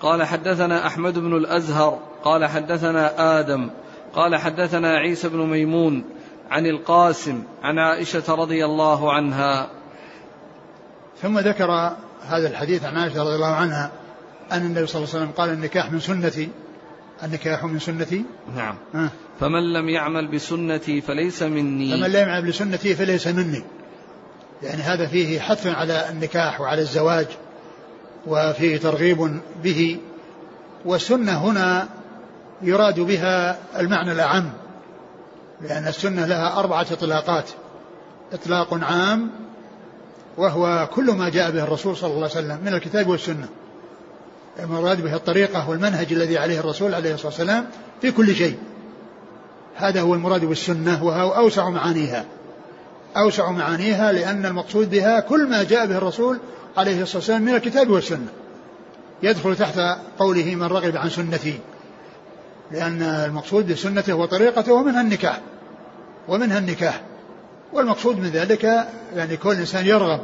[0.00, 3.70] قال حدثنا أحمد بن الأزهر قال حدثنا آدم
[4.14, 6.04] قال حدثنا عيسى بن ميمون
[6.50, 9.81] عن القاسم عن عائشة رضي الله عنها.
[11.22, 11.92] ثم ذكر
[12.26, 13.90] هذا الحديث عن عائشة رضي الله عنها
[14.52, 16.48] أن النبي صلى الله عليه وسلم قال النكاح من سنتي.
[17.24, 18.24] النكاح من سنتي.
[18.56, 18.74] نعم.
[18.94, 19.08] أه
[19.40, 21.90] فمن لم يعمل بسنتي فليس مني.
[21.90, 23.64] فمن لم يعمل بسنتي فليس مني.
[24.62, 27.26] يعني هذا فيه حث على النكاح وعلى الزواج
[28.26, 29.98] وفيه ترغيب به.
[30.84, 31.88] والسنة هنا
[32.62, 34.52] يراد بها المعنى الأعم.
[35.60, 37.50] لأن السنة لها أربعة إطلاقات.
[38.32, 39.30] إطلاق عام
[40.36, 43.48] وهو كل ما جاء به الرسول صلى الله عليه وسلم من الكتاب والسنة.
[44.58, 47.66] المراد به الطريقة والمنهج الذي عليه الرسول عليه الصلاة والسلام
[48.02, 48.58] في كل شيء.
[49.76, 52.24] هذا هو المراد بالسنة وهو أوسع معانيها.
[53.16, 56.38] أوسع معانيها لأن المقصود بها كل ما جاء به الرسول
[56.76, 58.28] عليه الصلاة والسلام من الكتاب والسنة.
[59.22, 59.80] يدخل تحت
[60.18, 61.58] قوله من رغب عن سنتي
[62.70, 65.40] لأن المقصود بسنته وطريقته ومنها النكاح.
[66.28, 67.00] ومنها النكاح.
[67.72, 70.20] والمقصود من ذلك يعني كل إنسان يرغب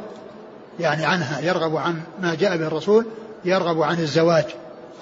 [0.79, 3.05] يعني عنها يرغب عن ما جاء به الرسول
[3.45, 4.45] يرغب عن الزواج.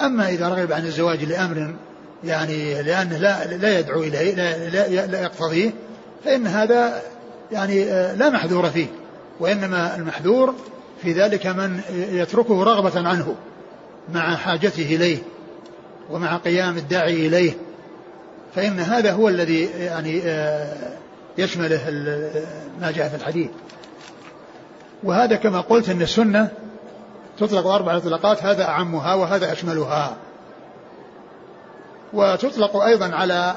[0.02, 1.76] أما إذا رغب عن الزواج لأمر
[2.24, 5.72] يعني لأنه لا, لا يدعو إليه لا, لا, لا يقتضيه
[6.26, 7.02] فإن هذا
[7.52, 8.88] يعني لا محذور فيه
[9.40, 10.56] وإنما المحذور
[11.02, 11.80] في ذلك من
[12.12, 13.36] يتركه رغبة عنه
[14.14, 15.18] مع حاجته إليه
[16.10, 17.54] ومع قيام الداعي إليه.
[18.56, 20.98] فإن هذا هو الذي يعني آه،
[21.38, 21.82] يشمله
[22.82, 23.50] ما جاء في الحديث.
[25.04, 26.52] وهذا كما قلت أن السنة
[27.38, 30.18] تطلق أربع إطلاقات هذا أعمها وهذا أشملها.
[32.14, 33.56] وتطلق أيضا على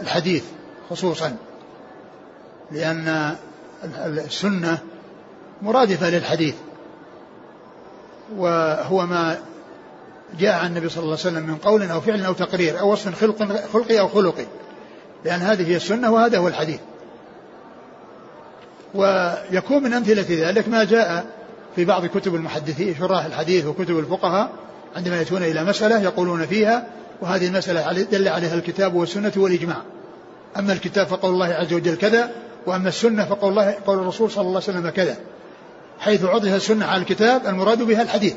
[0.00, 0.44] الحديث
[0.90, 1.36] خصوصا
[2.70, 3.36] لأن
[4.04, 4.78] السنة
[5.62, 6.54] مرادفة للحديث.
[8.36, 9.38] وهو ما
[10.38, 13.20] جاء عن النبي صلى الله عليه وسلم من قول أو فعل أو تقرير أو وصف
[13.20, 14.46] خلق خلقي أو خلقي
[15.24, 16.80] لأن هذه هي السنة وهذا هو الحديث.
[18.94, 21.24] ويكون من أمثلة ذلك ما جاء
[21.76, 24.50] في بعض كتب المحدثين شراح الحديث وكتب الفقهاء
[24.96, 26.86] عندما يأتون إلى مسألة يقولون فيها
[27.20, 29.76] وهذه المسألة دل عليها الكتاب والسنة والإجماع.
[30.58, 32.30] أما الكتاب فقول الله عز وجل كذا
[32.66, 35.16] وأما السنة فقول الله قول الرسول صلى الله عليه وسلم كذا
[35.98, 38.34] حيث عطف السنة على الكتاب المراد بها الحديث.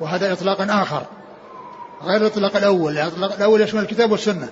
[0.00, 1.02] وهذا إطلاق آخر.
[2.02, 4.48] غير الإطلاق الأول الإطلاق الأول يشمل الكتاب والسنة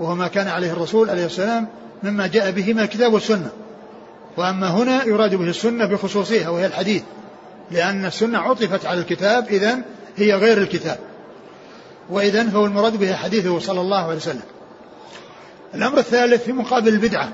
[0.00, 1.68] وهو ما كان عليه الرسول عليه السلام
[2.02, 3.50] مما جاء به من الكتاب والسنة.
[4.36, 7.02] وأما هنا يراد به السنة بخصوصها وهي الحديث.
[7.70, 9.78] لأن السنة عطفت على الكتاب إذا
[10.16, 10.98] هي غير الكتاب.
[12.10, 14.42] وإذا فهو المراد به حديثه صلى الله عليه وسلم.
[15.74, 17.28] الأمر الثالث في مقابل البدعة.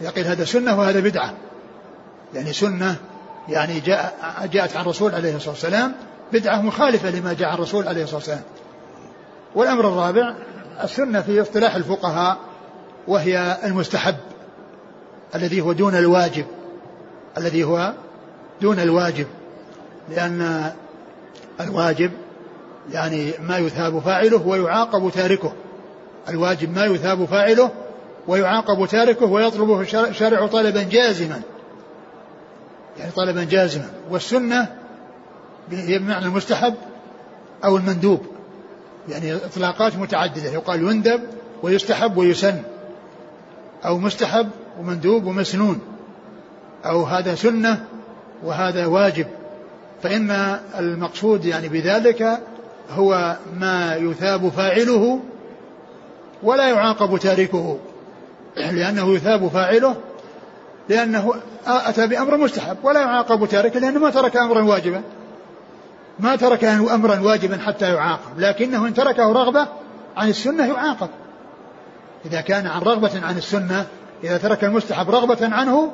[0.00, 1.34] يقول هذا سنة وهذا بدعة.
[2.34, 2.96] يعني سنة
[3.48, 4.14] يعني جاء
[4.52, 5.94] جاءت عن الرسول عليه الصلاة والسلام.
[6.32, 8.42] بدعة مخالفة لما جاء عن الرسول عليه الصلاة والسلام.
[9.54, 10.34] والأمر الرابع
[10.84, 12.38] السنة في اصطلاح الفقهاء
[13.08, 14.16] وهي المستحب.
[15.34, 16.44] الذي هو دون الواجب
[17.38, 17.92] الذي هو
[18.62, 19.26] دون الواجب
[20.10, 20.72] لأن
[21.60, 22.10] الواجب
[22.92, 25.52] يعني ما يثاب فاعله ويعاقب تاركه
[26.28, 27.70] الواجب ما يثاب فاعله
[28.28, 31.40] ويعاقب تاركه ويطلبه الشارع طلبا جازما.
[32.98, 33.90] يعني طلبا جازما.
[34.10, 34.68] والسنة
[35.70, 36.74] هي بمعنى المستحب
[37.64, 38.26] أو المندوب.
[39.08, 40.50] يعني إطلاقات متعددة.
[40.50, 41.20] يقال يندب
[41.62, 42.62] ويستحب ويسن
[43.84, 45.80] أو مستحب ومندوب ومسنون.
[46.86, 47.84] أو هذا سنة
[48.44, 49.26] وهذا واجب.
[50.02, 52.40] فإن المقصود يعني بذلك
[52.90, 55.20] هو ما يثاب فاعله
[56.42, 57.78] ولا يعاقب تاركه.
[58.56, 59.96] لأنه يثاب فاعله
[60.88, 61.34] لأنه
[61.66, 65.02] أتى بأمر مستحب ولا يعاقب تاركه لأنه ما ترك أمرا واجبا.
[66.18, 68.38] ما ترك أمرا واجبا حتى يعاقب.
[68.38, 69.66] لكنه إن تركه رغبة
[70.16, 71.08] عن السنة يعاقب.
[72.24, 73.86] إذا كان عن رغبة عن السنة
[74.26, 75.92] إذا ترك المستحب رغبة عنه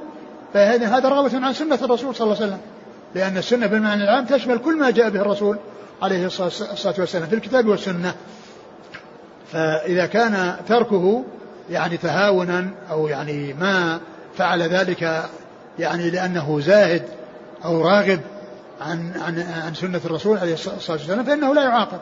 [0.54, 2.60] فهذا هذا رغبة عن سنة الرسول صلى الله عليه وسلم.
[3.14, 5.58] لأن السنة بالمعنى العام تشمل كل ما جاء به الرسول
[6.02, 8.14] عليه الصلاة والسلام في الكتاب والسنة.
[9.52, 11.24] فإذا كان تركه
[11.70, 14.00] يعني تهاونا أو يعني ما
[14.36, 15.22] فعل ذلك
[15.78, 17.02] يعني لأنه زاهد
[17.64, 18.20] أو راغب
[18.80, 21.98] عن عن عن سنة الرسول عليه الصلاة والسلام فإنه لا يعاقب.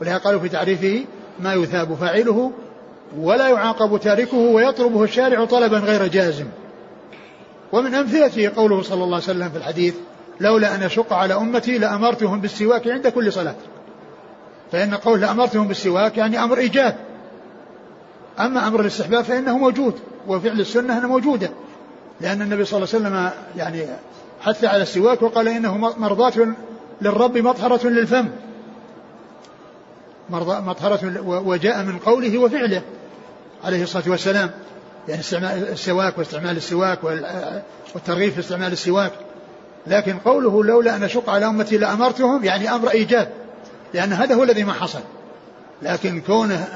[0.00, 1.04] ولهذا قالوا في تعريفه
[1.40, 2.52] ما يثاب فاعله
[3.18, 6.46] ولا يعاقب تاركه ويطلبه الشارع طلبا غير جازم.
[7.72, 9.94] ومن أمثلته قوله صلى الله عليه وسلم في الحديث
[10.40, 13.54] لولا أن أشق على أمتي لأمرتهم بالسواك عند كل صلاة.
[14.72, 16.96] فإن قول لأمرتهم بالسواك يعني أمر إيجاب.
[18.40, 19.94] أما أمر الاستحباب فإنه موجود
[20.28, 21.50] وفعل السنة موجودة.
[22.20, 23.86] لأن النبي صلى الله عليه وسلم يعني
[24.40, 26.54] حث على السواك وقال إنه مرضاة
[27.02, 28.28] للرب مطهرة للفم.
[30.30, 32.82] مطهرة وجاء من قوله وفعله.
[33.64, 34.50] عليه الصلاة والسلام.
[35.08, 37.04] يعني استعمال السواك واستعمال السواك
[37.94, 39.12] والترغيب في استعمال السواك.
[39.86, 43.28] لكن قوله لولا أن أشق على أمتي لأمرتهم يعني أمر إيجاب
[43.94, 45.00] لأن هذا هو الذي ما حصل.
[45.82, 46.68] لكن كونه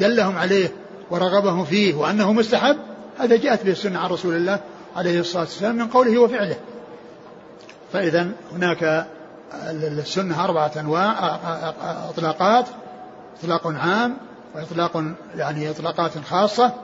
[0.00, 0.68] دلهم عليه
[1.10, 2.76] ورغبهم فيه وأنه مستحب
[3.18, 4.60] هذا جاءت به السنة عن رسول الله
[4.96, 6.56] عليه الصلاة والسلام من قوله وفعله.
[7.92, 9.06] فإذا هناك
[9.64, 11.34] السنة أربعة أنواع
[12.10, 12.66] إطلاقات
[13.42, 14.16] إطلاق عام
[14.54, 15.04] وإطلاق
[15.36, 16.74] يعني إطلاقات خاصة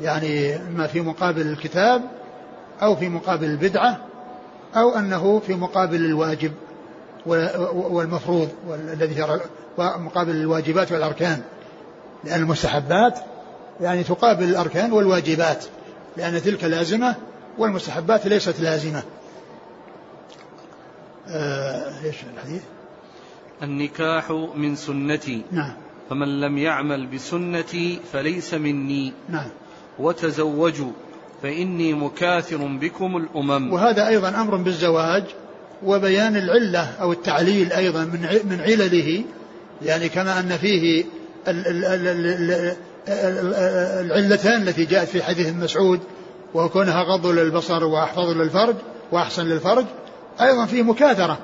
[0.00, 2.02] يعني إما في مقابل الكتاب
[2.82, 3.98] أو في مقابل البدعة
[4.76, 6.52] أو أنه في مقابل الواجب
[7.66, 9.40] والمفروض والذي
[9.78, 11.42] مقابل الواجبات والأركان.
[12.24, 13.18] لأن المستحبات
[13.80, 15.64] يعني تقابل الأركان والواجبات
[16.16, 17.14] لأن تلك لازمة
[17.58, 19.02] والمستحبات ليست لازمة.
[21.28, 22.62] آه إيش الحديث؟
[23.62, 25.42] النكاح من سنتي.
[25.52, 25.72] نعم.
[26.10, 29.12] فمن لم يعمل بسنتي فليس مني.
[29.28, 29.50] نعم.
[29.98, 30.92] وتزوجوا
[31.42, 33.72] فإني مكاثر بكم الأمم.
[33.72, 35.24] وهذا أيضا أمر بالزواج
[35.82, 39.24] وبيان العلة أو التعليل أيضا من من علله
[39.82, 41.04] يعني كما أن فيه
[44.00, 46.00] العلتان التي جاءت في حديث مسعود
[46.54, 48.74] وكونها غض للبصر وأحفظ للفرج
[49.12, 49.84] وأحسن للفرج
[50.40, 51.38] أيضا فيه مكاثرة.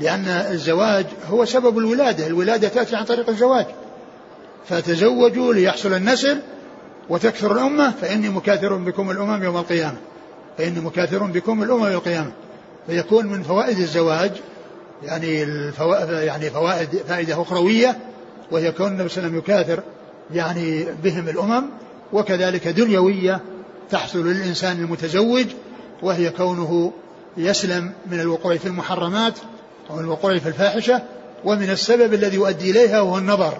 [0.00, 3.66] لأن الزواج هو سبب الولادة، الولادة تأتي عن طريق الزواج.
[4.68, 6.38] فتزوجوا ليحصل النسل
[7.08, 9.96] وتكثر الأمة فإني مكاثر بكم الأمم يوم القيامة.
[10.58, 12.32] فإني مكاثر بكم الأمم يوم القيامة.
[12.86, 14.32] فيكون من فوائد الزواج
[15.02, 17.98] يعني الفوائد يعني فوائد فائدة أخروية
[18.50, 19.82] وهي كون النبي صلى الله عليه وسلم يكاثر
[20.34, 21.64] يعني بهم الأمم
[22.12, 23.40] وكذلك دنيوية
[23.90, 25.46] تحصل للإنسان المتزوج
[26.02, 26.92] وهي كونه
[27.36, 29.34] يسلم من الوقوع في المحرمات
[29.90, 31.02] أو الوقوع في الفاحشة
[31.44, 33.58] ومن السبب الذي يؤدي إليها وهو النظر.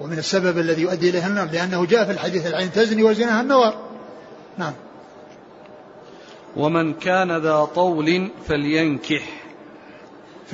[0.00, 3.74] ومن السبب الذي يؤدي إليها النظر لأنه جاء في الحديث العين تزني وزنها النظر.
[4.58, 4.72] نعم.
[6.56, 9.22] ومن كان ذا طول فلينكح.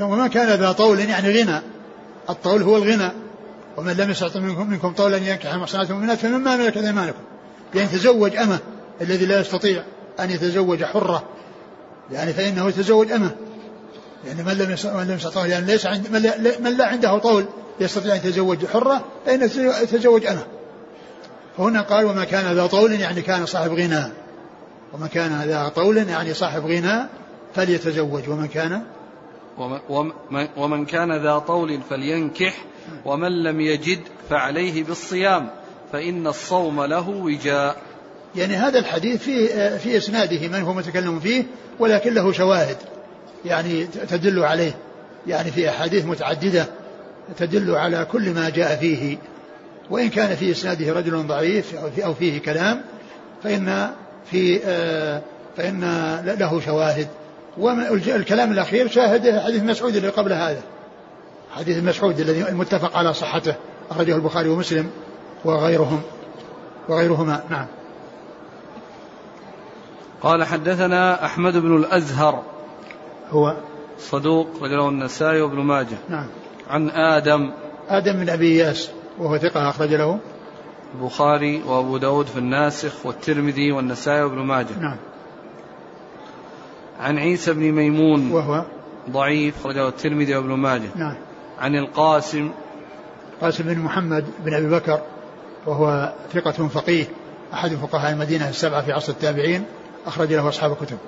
[0.00, 1.60] ومن كان ذا طول يعني غنى.
[2.30, 3.10] الطول هو الغنى.
[3.76, 7.18] ومن لم يستطع منكم, منكم طولا ينكح المحصنات المؤمنات فمما ملكت أيمانكم.
[7.74, 8.58] يعني تزوج أمه
[9.00, 9.82] الذي لا يستطيع
[10.20, 11.24] أن يتزوج حرة.
[12.12, 13.30] يعني فإنه يتزوج أمه.
[14.24, 17.44] يعني من لم من لم يستطع يعني ليس عند من لا, من لا عنده طول
[17.80, 19.44] يستطيع أن يتزوج حرة فانه
[19.82, 20.46] يتزوج امه
[21.56, 24.04] فهنا قال وما كان ذا طول يعني كان صاحب غنى.
[24.92, 27.06] ومن كان ذا طول يعني صاحب غنى
[27.54, 28.28] فليتزوج.
[28.28, 28.82] ومن كان
[30.56, 32.54] ومن كان ذا طول فلينكح
[33.04, 34.00] ومن لم يجد
[34.30, 35.50] فعليه بالصيام
[35.92, 37.76] فإن الصوم له وجاء.
[38.36, 39.48] يعني هذا الحديث في
[39.78, 41.44] في إسناده من هو متكلم فيه
[41.78, 42.76] ولكن له شواهد.
[43.46, 44.74] يعني تدل عليه
[45.26, 46.66] يعني في أحاديث متعددة
[47.38, 49.18] تدل على كل ما جاء فيه.
[49.90, 51.74] وإن كان في إسناده رجل ضعيف
[52.04, 52.82] أو فيه كلام
[53.42, 53.90] فإن
[54.30, 55.22] في آه،
[55.56, 55.80] فإن
[56.38, 57.08] له شواهد.
[57.58, 60.62] والكلام الأخير شاهده حديث مسعود اللي قبل هذا.
[61.56, 63.54] حديث مسعود الذي المتفق على صحته
[63.90, 64.90] أخرجه البخاري ومسلم
[65.44, 66.00] وغيرهم
[66.88, 67.44] وغيرهما.
[67.50, 67.66] نعم.
[70.22, 72.42] قال حدثنا أحمد بن الأزهر
[73.30, 73.56] هو
[73.98, 75.96] صدوق رجله النسائي وابن ماجه.
[76.08, 76.26] نعم.
[76.70, 77.50] عن آدم.
[77.88, 80.18] آدم من أبي إياس وهو ثقة أخرج له.
[80.94, 84.78] البخاري وأبو داود في الناسخ والترمذي والنسائي وابن ماجه.
[84.80, 84.96] نعم.
[87.00, 88.30] عن عيسى بن ميمون.
[88.32, 88.64] وهو
[89.10, 90.88] ضعيف رجله الترمذي وابن ماجه.
[90.94, 91.14] نعم.
[91.58, 92.50] عن القاسم.
[93.40, 95.00] قاسم بن محمد بن أبي بكر
[95.66, 97.04] وهو ثقة فقيه
[97.52, 99.64] أحد فقهاء المدينة السبعة في عصر التابعين
[100.06, 100.98] أخرج له أصحاب الكتب.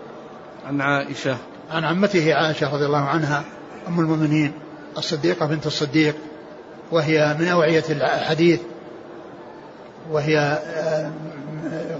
[0.67, 1.37] عن عائشة.
[1.71, 3.45] عن عمته عائشة رضي الله عنها
[3.89, 4.53] أم المؤمنين
[4.99, 6.17] الصديقة بنت الصديق
[6.93, 8.61] وهي من أوعية الحديث
[10.11, 11.11] وهي آه،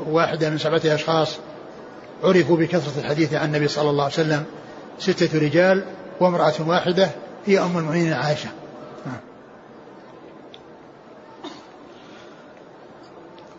[0.07, 1.39] واحدة من سبعة أشخاص
[2.25, 4.45] عرفوا بكثرة الحديث عن النبي صلى الله عليه وسلم
[4.99, 5.85] ستة رجال
[6.21, 7.11] وامرأة واحدة
[7.47, 8.49] هي أم المؤمنين عائشة.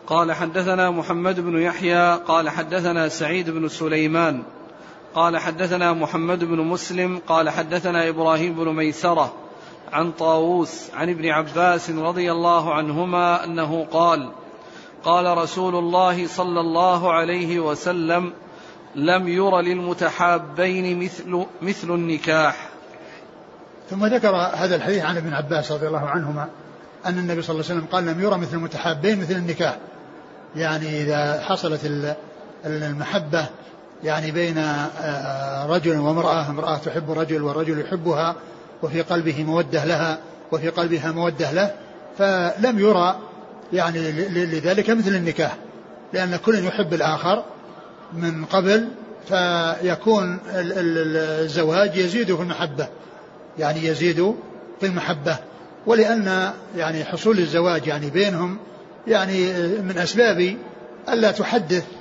[0.06, 4.42] قال حدثنا محمد بن يحيى قال حدثنا سعيد بن سليمان
[5.14, 9.34] قال حدثنا محمد بن مسلم قال حدثنا إبراهيم بن ميسرة
[9.92, 14.32] عن طاووس عن ابن عباس رضي الله عنهما أنه قال
[15.04, 18.32] قال رسول الله صلى الله عليه وسلم
[18.94, 22.68] لم ير للمتحابين مثل مثل النكاح.
[23.90, 26.48] ثم ذكر هذا الحديث عن ابن عباس رضي الله عنهما
[27.06, 29.78] أن النبي صلى الله عليه وسلم قال لم يرى مثل المتحابين مثل النكاح.
[30.56, 31.80] يعني إذا حصلت
[32.64, 33.48] المحبة
[34.04, 38.34] يعني بين آه، رجل وامرأة امرأة تحب رجل والرجل يحبها
[38.82, 40.18] وفي قلبه مودة لها
[40.52, 41.74] وفي قلبها مودة له
[42.18, 43.18] فلم يرى
[43.72, 45.56] يعني لذلك مثل النكاح
[46.12, 47.44] لأن كل يحب الآخر
[48.12, 48.88] من قبل
[49.28, 52.88] فيكون الزواج يزيد في المحبة
[53.58, 54.34] يعني يزيد
[54.80, 55.36] في المحبة.
[55.86, 58.58] ولأن يعني حصول الزواج يعني بينهم
[59.06, 60.56] يعني من أسباب
[61.08, 61.99] ألا تحدث آه،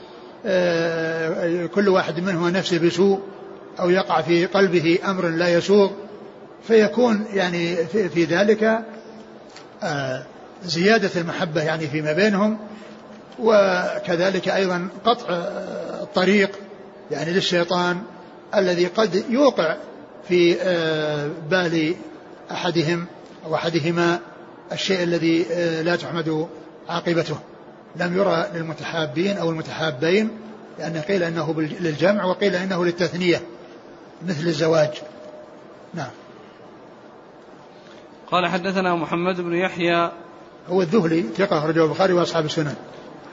[1.67, 3.19] كل واحد منهما نفسه بسوء
[3.79, 5.91] أو يقع في قلبه أمر لا يسوغ
[6.67, 8.81] فيكون يعني في ذلك
[9.83, 10.23] آه،
[10.63, 12.57] زيادة المحبة يعني فيما بينهم
[13.39, 16.51] وكذلك أيضا قطع آه، الطريق
[17.11, 18.01] يعني للشيطان
[18.55, 19.75] الذي قد يوقع
[20.27, 20.53] في
[21.49, 21.95] بال
[22.51, 23.05] أحدهم
[23.45, 24.19] أو أحدهما
[24.71, 25.45] الشيء الذي
[25.83, 26.47] لا تحمد
[26.89, 27.37] عاقبته.
[27.95, 30.29] لم يرى للمتحابين أو المتحابين
[30.79, 33.41] لأن قيل أنه للجمع وقيل أنه للتثنية
[34.27, 34.91] مثل الزواج.
[35.93, 36.09] نعم.
[38.31, 40.11] قال حدثنا محمد بن يحيى
[40.69, 42.75] هو الذهلي ثقة أخرجه البخاري وأصحاب السنن.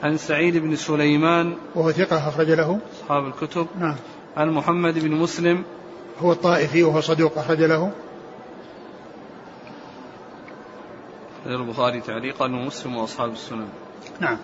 [0.03, 2.79] عن سعيد بن سليمان وهو ثقة أخرج له.
[2.95, 3.67] أصحاب الكتب.
[3.79, 3.95] نعم.
[4.37, 5.63] عن محمد بن مسلم
[6.19, 7.91] هو الطائفي وهو صدوق أخرج له.
[11.45, 13.67] البخاري تعليقا ومسلم وأصحاب السنن.
[14.19, 14.37] نعم.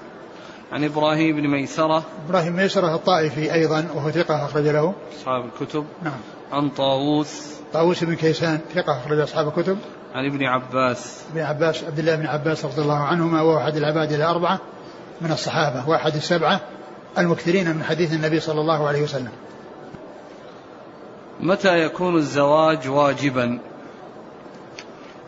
[0.71, 5.85] عن إبراهيم بن ميسرة إبراهيم ميسرة الطائفي أيضا وهو ثقة أخرج له أصحاب الكتب.
[6.03, 6.19] نعم.
[6.51, 9.77] عن طاووس طاووس بن كيسان ثقة أخرج أصحاب الكتب.
[10.15, 14.11] عن ابن عباس ابن عباس عبد الله بن عباس رضي الله عنهما وهو أحد العباد
[14.11, 14.59] الاربعه
[15.21, 16.61] من الصحابة وأحد السبعة
[17.17, 19.31] المكثرين من حديث النبي صلى الله عليه وسلم.
[21.39, 23.59] متى يكون الزواج واجبا؟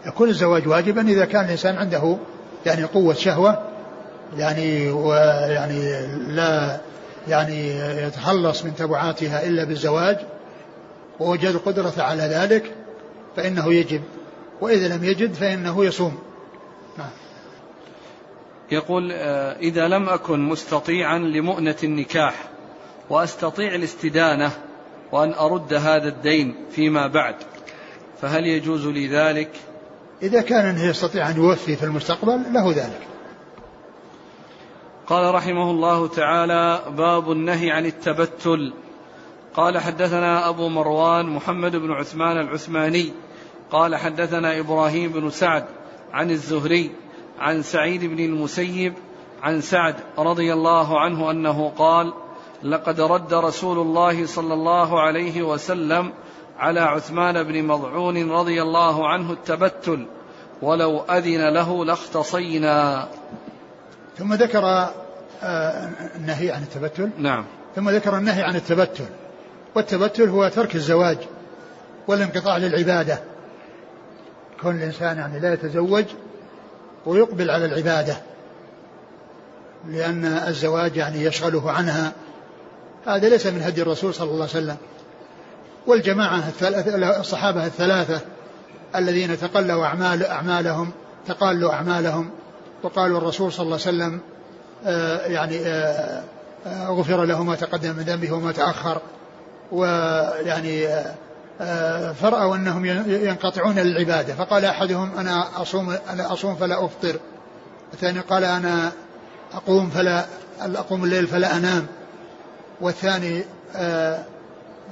[0.06, 2.18] يكون الزواج واجبا إذا كان الإنسان عنده
[2.66, 3.75] يعني قوة شهوة
[4.38, 6.80] يعني ويعني لا
[7.28, 7.70] يعني
[8.08, 10.18] يتخلص من تبعاتها إلا بالزواج
[11.20, 12.76] ووجد القدرة على ذلك
[13.36, 14.02] فإنه يجب.
[14.62, 16.18] وإذا لم يجد فإنه يصوم.
[16.98, 17.10] نعم.
[18.72, 22.50] يقول آه، إذا لم أكن مستطيعا لمؤنة النكاح
[23.10, 24.52] وأستطيع الاستدانة
[25.12, 27.36] وأن أرد هذا الدين فيما بعد
[28.22, 29.50] فهل يجوز لي ذلك؟
[30.22, 33.15] إذا كان يستطيع أن يوفي في المستقبل له ذلك.
[35.08, 38.74] قال رحمه الله تعالى باب النهي عن التبتل.
[39.56, 43.14] قال حدثنا أبو مروان محمد بن عثمان العثماني
[43.72, 45.66] قال حدثنا إبراهيم بن سعد
[46.14, 46.92] عن الزهري
[47.40, 48.94] عن سعيد بن المسيب
[49.44, 52.14] عن سعد رضي الله عنه أنه قال
[52.64, 56.14] لقد رد رسول الله صلى الله عليه وسلم
[56.58, 60.08] على عثمان بن مضعون رضي الله عنه التبتل
[60.62, 63.08] ولو أذن له لاختصينا.
[64.18, 64.90] ثم ذكر
[65.44, 67.10] آه، النهي عن التبتل.
[67.18, 67.46] نعم.
[67.76, 69.06] ثم ذكر النهي عن التبتل.
[69.76, 71.18] والتبتل هو ترك الزواج
[72.08, 73.20] والانقطاع للعبادة.
[74.62, 76.06] كون الإنسان يعني لا يتزوج
[77.06, 78.18] ويقبل على العبادة
[79.88, 82.12] لأن الزواج يعني يشغله عنها.
[83.08, 84.78] هذا ليس من هدي الرسول صلى الله عليه وسلم.
[85.88, 88.22] والجماعة الثلاثة الصحابة الثلاثة
[88.96, 90.92] الذين تقلوا أعمال أعمالهم
[91.28, 92.30] تقالوا أعمالهم
[92.86, 94.20] وقالوا الرسول صلى الله عليه وسلم
[94.86, 96.24] آه يعني آه,
[96.68, 99.02] آه، غفر له ما تقدم من ذنبه وما تأخر.
[99.72, 100.88] ويعني
[102.14, 104.34] فرأوا أنهم ينقطعون للعبادة.
[104.34, 107.20] فقال أحدهم أنا أصوم أنا أصوم فلا أفطر.
[107.94, 108.92] الثاني قال أنا
[109.54, 110.26] أقوم فلا
[110.62, 111.88] أقوم الليل فلا أنام.
[112.82, 113.44] والثاني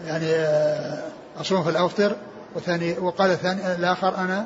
[0.08, 0.34] يعني
[1.42, 2.16] أصوم فلا أفطر.
[2.56, 4.46] والثاني وقال الثاني الآخر أنا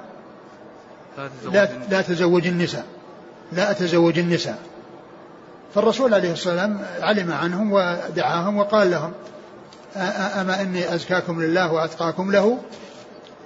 [1.52, 2.86] لا لا أتزوج النساء.
[3.52, 4.60] لا أتزوج النساء.
[5.76, 9.12] فالرسول عليه الصلاة والسلام علم عنهم ودعاهم وقال لهم
[10.42, 12.58] أما إني أزكاكم لله وأتقاكم له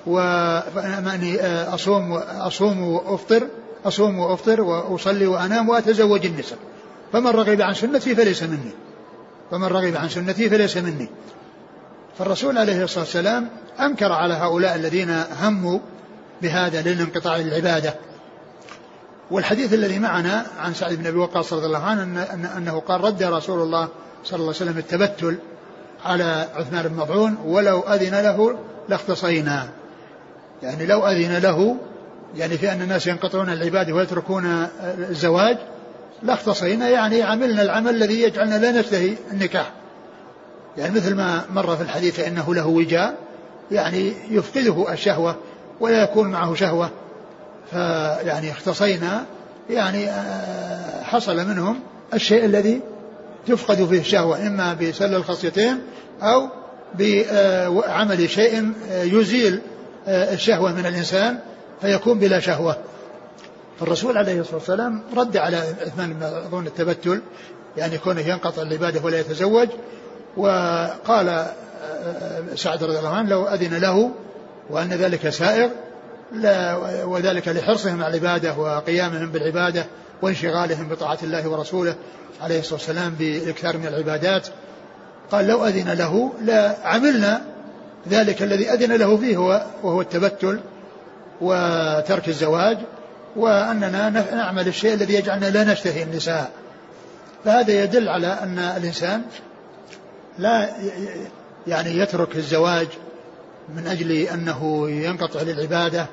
[0.06, 1.42] وأما إني
[1.74, 3.48] أصوم أصوم وأفطر
[3.86, 6.58] أصوم وأفطر وأصلي وأنام وأتزوج النساء.
[7.14, 8.72] فمن رغب عن سنتي فليس مني.
[9.52, 11.10] فمن رغب عن سنتي فليس مني.
[12.18, 13.50] فالرسول عليه الصلاة والسلام
[13.80, 15.80] أنكر على هؤلاء الذين هموا
[16.42, 17.96] بهذا للانقطاع العبادة
[19.32, 23.24] والحديث الذي معنا عن سعد بن أبي وقاص رضي الله عنه أن أنه قال رد
[23.24, 23.88] رسول الله
[24.24, 25.38] صلى الله عليه وسلم التبتل
[26.06, 28.60] على عثمان بن مضعون ولو أذن له
[28.90, 29.70] لاختصينا.
[30.64, 31.76] يعني لو أذن له
[32.38, 34.68] يعني في أن الناس ينقطعون العبادة ويتركون
[35.10, 35.58] الزواج
[36.24, 39.72] لاختصينا يعني عملنا العمل الذي يجعلنا لا نشتهي النكاح.
[40.78, 43.16] يعني مثل ما مر في الحديث أنه له وجاء
[43.72, 45.36] يعني يفقده الشهوة
[45.80, 46.90] ولا يكون معه شهوة
[47.72, 49.26] فيعني اختصينا
[49.70, 51.80] يعني آه، حصل منهم
[52.14, 52.82] الشيء الذي
[53.48, 55.80] تفقد فيه الشهوة إما بسل الخصيتين
[56.22, 56.50] أو
[57.00, 59.62] بعمل شيء آه، يزيل
[60.08, 61.40] آه، الشهوة من الإنسان
[61.82, 62.78] فيكون بلا شهوة.
[63.80, 67.22] فالرسول عليه الصلاة والسلام رد على عثمان بن عفان التبتل
[67.78, 69.68] يعني كونه ينقطع العبادة ولا يتزوج
[70.38, 71.46] وقال
[72.56, 74.12] سعد رضي الله عنه لو أذن له
[74.70, 75.70] وأن ذلك سائر
[76.34, 79.86] لا وذلك لحرصهم على العبادة وقيامهم بالعبادة
[80.22, 81.96] وانشغالهم بطاعة الله ورسوله
[82.42, 84.48] عليه الصلاة والسلام بإكثار من العبادات.
[85.32, 87.42] قال لو أذن له لعملنا
[88.10, 90.60] ذلك الذي أذن له فيه هو وهو التبتل
[91.42, 92.78] وترك الزواج
[93.36, 96.52] وأننا نعمل الشيء الذي يجعلنا لا نشتهي النساء.
[97.46, 99.22] فهذا يدل على أن الإنسان
[100.40, 100.70] لا
[101.68, 102.88] يعني يترك الزواج
[103.76, 106.06] من أجل أنه ينقطع للعبادة.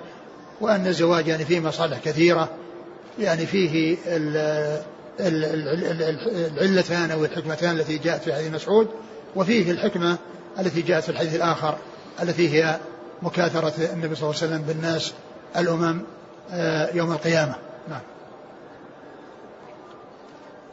[0.61, 2.49] وأن الزواج يعني فيه مصالح كثيرة
[3.19, 3.97] يعني فيه
[6.61, 8.89] العلتان أو الحكمتان التي جاءت في حديث مسعود
[9.37, 10.19] وفيه الحكمة
[10.59, 11.77] التي جاءت في الحديث الآخر
[12.23, 12.79] التي هي
[13.23, 15.15] مكاثرة النبي صلى الله عليه وسلم بالناس
[15.57, 16.01] الأمم
[16.51, 17.55] آه، يوم القيامة.
[17.89, 18.01] نعم.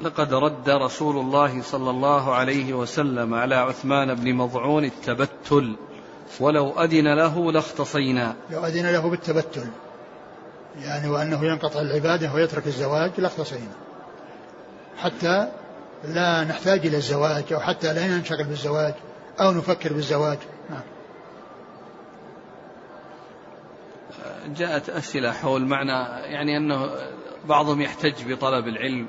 [0.01, 5.75] لقد رد رسول الله صلى الله عليه وسلم على عثمان بن مضعون التبتل.
[6.39, 8.35] ولو أذن له لاختصينا.
[8.51, 9.67] لو أذن له بالتبتل
[10.81, 13.75] يعني وأنه ينقطع العبادة ويترك الزواج لاختصينا.
[14.97, 15.51] حتى
[16.03, 18.93] لا نحتاج إلى الزواج أو حتى لا ننشغل بالزواج
[19.39, 20.37] أو نفكر بالزواج.
[20.69, 20.83] نعم.
[24.47, 26.89] جاءت أسئلة حول معنى يعني أنه
[27.45, 29.07] بعضهم يحتج بطلب العلم.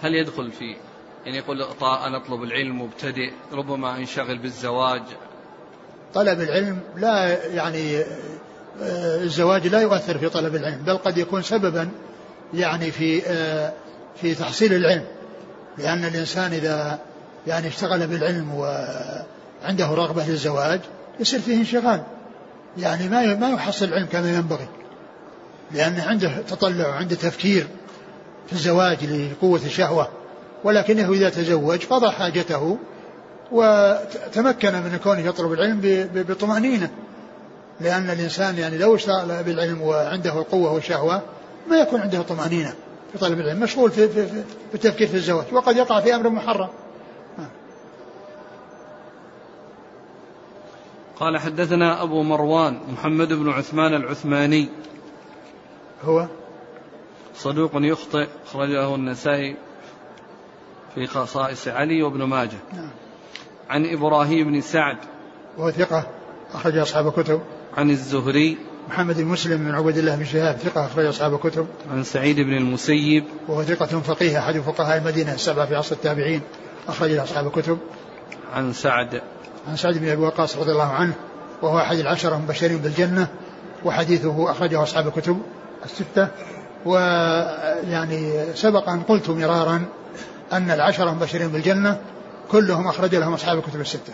[0.00, 0.76] هل يدخل في
[1.24, 5.02] يعني يقول أنا أطلب العلم مبتدئ ربما انشغل بالزواج
[6.14, 7.98] طلب العلم لا يعني
[8.82, 11.88] آه، الزواج لا يؤثر في طلب العلم بل قد يكون سببا
[12.54, 13.72] يعني في آه،
[14.20, 15.04] في تحصيل العلم.
[15.78, 16.98] لأن الإنسان إذا
[17.46, 20.80] يعني اشتغل بالعلم وعنده رغبة للزواج
[21.20, 22.02] يصير فيه انشغال.
[22.78, 24.68] يعني ما ما يحصل العلم كما ينبغي.
[25.70, 27.66] لأنه عنده تطلع وعنده تفكير
[28.46, 30.08] في الزواج لقوة الشهوة.
[30.64, 32.78] ولكنه إذا تزوج قضى حاجته
[33.52, 35.80] وتمكن من كونه يطلب العلم
[36.14, 36.90] بطمأنينة.
[37.80, 41.22] لأن الإنسان يعني لو اشتغل بالعلم وعنده القوة والشهوة
[41.70, 42.74] ما يكون عنده طمأنينة
[43.12, 46.28] في طلب العلم مشغول في, في, في, في التفكير في الزواج وقد يقع في أمر
[46.28, 46.68] محرم.
[51.20, 54.68] قال حدثنا أبو مروان محمد بن عثمان العثماني.
[56.04, 56.26] هو؟
[57.34, 59.56] صدوق يخطئ أخرجه النسائي
[60.94, 62.58] في خصائص علي وابن ماجه.
[62.72, 62.90] نعم.
[63.68, 64.96] عن إبراهيم بن سعد
[65.58, 66.06] وهو ثقة
[66.54, 67.40] أخرج أصحاب الكتب.
[67.76, 68.58] عن الزهري
[68.88, 71.66] محمد بن مسلم بن عبد الله بن شهاب ثقة أخرج أصحاب الكتب.
[71.92, 76.40] عن سعيد بن المسيب وهو ثقة فقيه أحد فقهاء المدينة السبعة في عصر التابعين
[76.88, 77.78] أخرج أصحاب الكتب.
[78.54, 79.20] عن سعد
[79.68, 81.14] عن سعد بن أبي وقاص رضي الله عنه
[81.62, 83.28] وهو أحد العشرة المبشرين بالجنة
[83.84, 85.42] وحديثه أخرجه أصحاب الكتب
[85.84, 86.28] الستة.
[86.86, 89.84] ويعني سبق أن قلت مرارا
[90.52, 92.00] أن العشرة المبشرين بالجنة
[92.50, 94.12] كلهم أخرج لهم أصحاب الكتب الستة.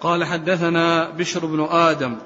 [0.00, 2.16] قال حدثنا بشر بن آدم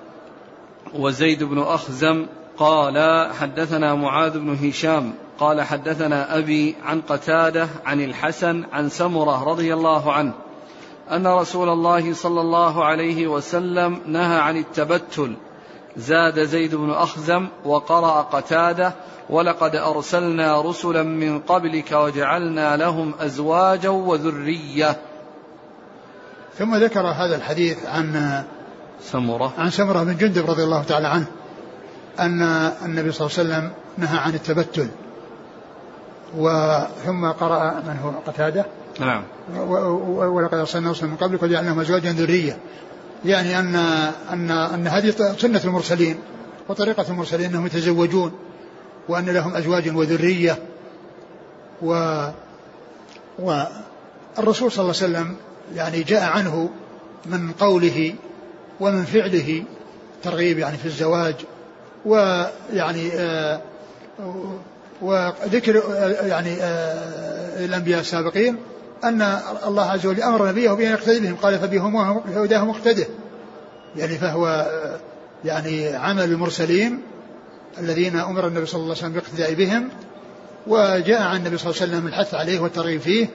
[0.94, 2.26] وزيد بن أخزم
[2.58, 9.74] قال حدثنا معاذ بن هشام قال حدثنا أبي عن قتادة عن الحسن عن سمرة رضي
[9.74, 10.32] الله عنه
[11.10, 15.36] أن رسول الله صلى الله عليه وسلم نهى عن التبتل
[15.96, 18.92] زاد زيد بن أخزم وقرأ قتادة
[19.30, 24.96] ولقد أرسلنا رسلا من قبلك وجعلنا لهم أزواجا وذرية.
[26.58, 28.42] ثم ذكر هذا الحديث عن
[29.00, 29.52] سمرة.
[29.58, 31.26] عن سمرة بن جندب رضي الله تعالى عنه
[32.20, 32.42] أن
[32.84, 34.88] النبي صلى الله عليه وسلم نهى عن التبتل.
[36.36, 38.66] وثم قرأ من هو؟ قتادة.
[39.00, 39.22] نعم.
[40.08, 42.56] ولقد أرسلنا رسلا من قبلك وجعلناهم أزواجا ذرية
[43.24, 43.76] يعني أن
[44.32, 46.18] أن أن هذه سنة المرسلين
[46.68, 48.32] وطريقة المرسلين أنهم يتزوجون
[49.08, 50.58] وأن لهم أزواج وذرية
[51.82, 52.26] و
[53.38, 55.36] والرسول صلى الله عليه وسلم
[55.74, 56.70] يعني جاء عنه
[57.26, 58.14] من قوله
[58.80, 59.64] ومن فعله
[60.22, 61.34] ترغيب يعني في الزواج
[62.04, 63.60] ويعني آه
[65.02, 68.56] وذكر آه يعني آه الأنبياء السابقين
[69.04, 69.22] أن
[69.66, 71.36] الله عز وجل أمر نبيه بأن يقتدي بهم.
[71.36, 71.96] قال فبهم
[72.36, 73.06] هداه مقتده
[73.96, 74.70] يعني فهو
[75.44, 77.02] يعني عمل المرسلين
[77.78, 79.88] الذين أمر النبي صلى الله عليه وسلم بالاقتداء بهم
[80.66, 83.28] وجاء عن النبي صلى الله عليه وسلم الحث عليه والترغيب فيه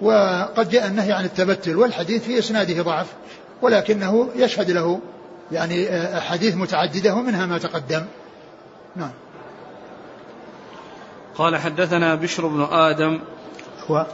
[0.00, 3.06] وقد جاء النهي عن التبتل والحديث في إسناده ضعف
[3.62, 5.00] ولكنه يشهد له
[5.52, 5.88] يعني
[6.18, 8.04] أحاديث متعددة ومنها ما تقدم.
[8.96, 9.10] نعم.
[11.34, 13.20] قال حدثنا بشر بن آدم
[13.88, 14.06] هو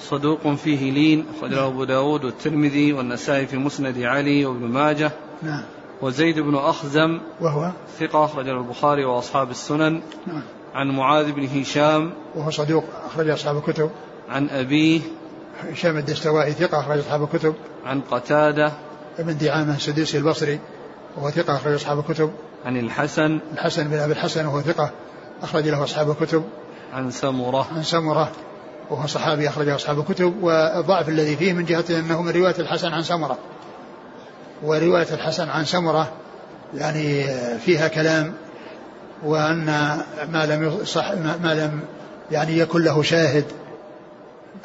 [0.00, 5.12] صدوق فيه لين أخرجه أبو داود والترمذي والنسائي في مسند علي وابن ماجه.
[5.42, 5.62] نعم.
[6.02, 10.00] وزيد بن أخزم وهو؟ ثقة أخرجه البخاري وأصحاب السنن.
[10.26, 10.42] نعم.
[10.74, 12.12] عن معاذ بن هشام.
[12.34, 13.90] وهو صدوق أخرج أصحاب الكتب.
[14.28, 15.00] عن أبيه.
[15.72, 17.54] هشام الدستوائي ثقة أخرج أصحاب الكتب.
[17.86, 18.72] عن قتادة.
[19.18, 20.58] ابن دعامة السدوسي البصري
[21.16, 22.32] وهو ثقة أخرج أصحاب الكتب.
[22.64, 23.40] عن الحسن.
[23.52, 24.90] الحسن بن أبي الحسن وهو ثقة
[25.42, 26.44] أخرج له أصحاب الكتب.
[26.92, 27.66] عن سمرة.
[27.76, 28.32] عن سمرة.
[28.90, 33.02] وهو صحابي أخرجه أصحاب الكتب والضعف الذي فيه من جهة أنه من رواية الحسن عن
[33.02, 33.38] سمرة.
[34.62, 36.12] ورواية الحسن عن سمرة
[36.74, 37.24] يعني
[37.58, 38.34] فيها كلام
[39.24, 39.66] وأن
[40.28, 41.80] ما لم صح ما لم
[42.30, 43.44] يعني يكن له شاهد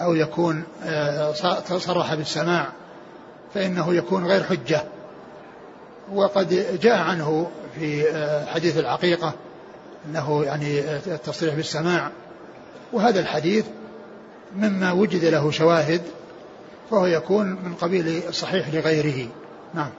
[0.01, 1.31] أو يكون آه،
[1.77, 2.67] صرح بالسماع
[3.53, 4.83] فإنه يكون غير حجة.
[6.13, 9.33] وقد جاء عنه في آه، حديث العقيقة
[10.09, 12.11] أنه يعني التصريح بالسماع.
[12.93, 13.65] وهذا الحديث
[14.55, 16.01] مما وجد له شواهد
[16.89, 19.29] فهو يكون من قبيل الصحيح لغيره.
[19.73, 19.89] نعم.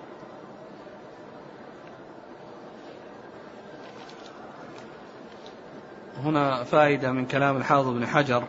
[6.25, 8.45] هنا فائدة من كلام الحافظ بن حجر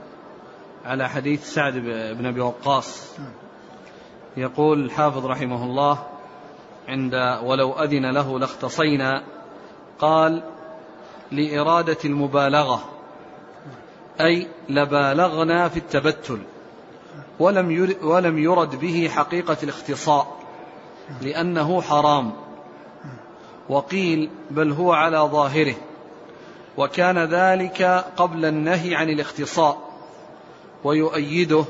[0.86, 1.74] على حديث سعد
[2.18, 3.18] بن أبي وقاص.
[4.38, 6.04] يقول الحافظ رحمه الله
[6.88, 9.24] عند ولو أذن له لاختصينا
[10.00, 10.44] قال
[11.32, 12.95] لإرادة المبالغة
[14.22, 16.40] أي لبالغنا في التبتل
[17.40, 20.38] ولم ولم يرد به حقيقة الاختصاء
[21.22, 22.32] لأنه حرام.
[23.70, 25.76] وقيل بل هو على ظاهره.
[26.78, 29.78] وكان ذلك قبل النهي عن الاختصاء
[30.84, 31.66] ويؤيده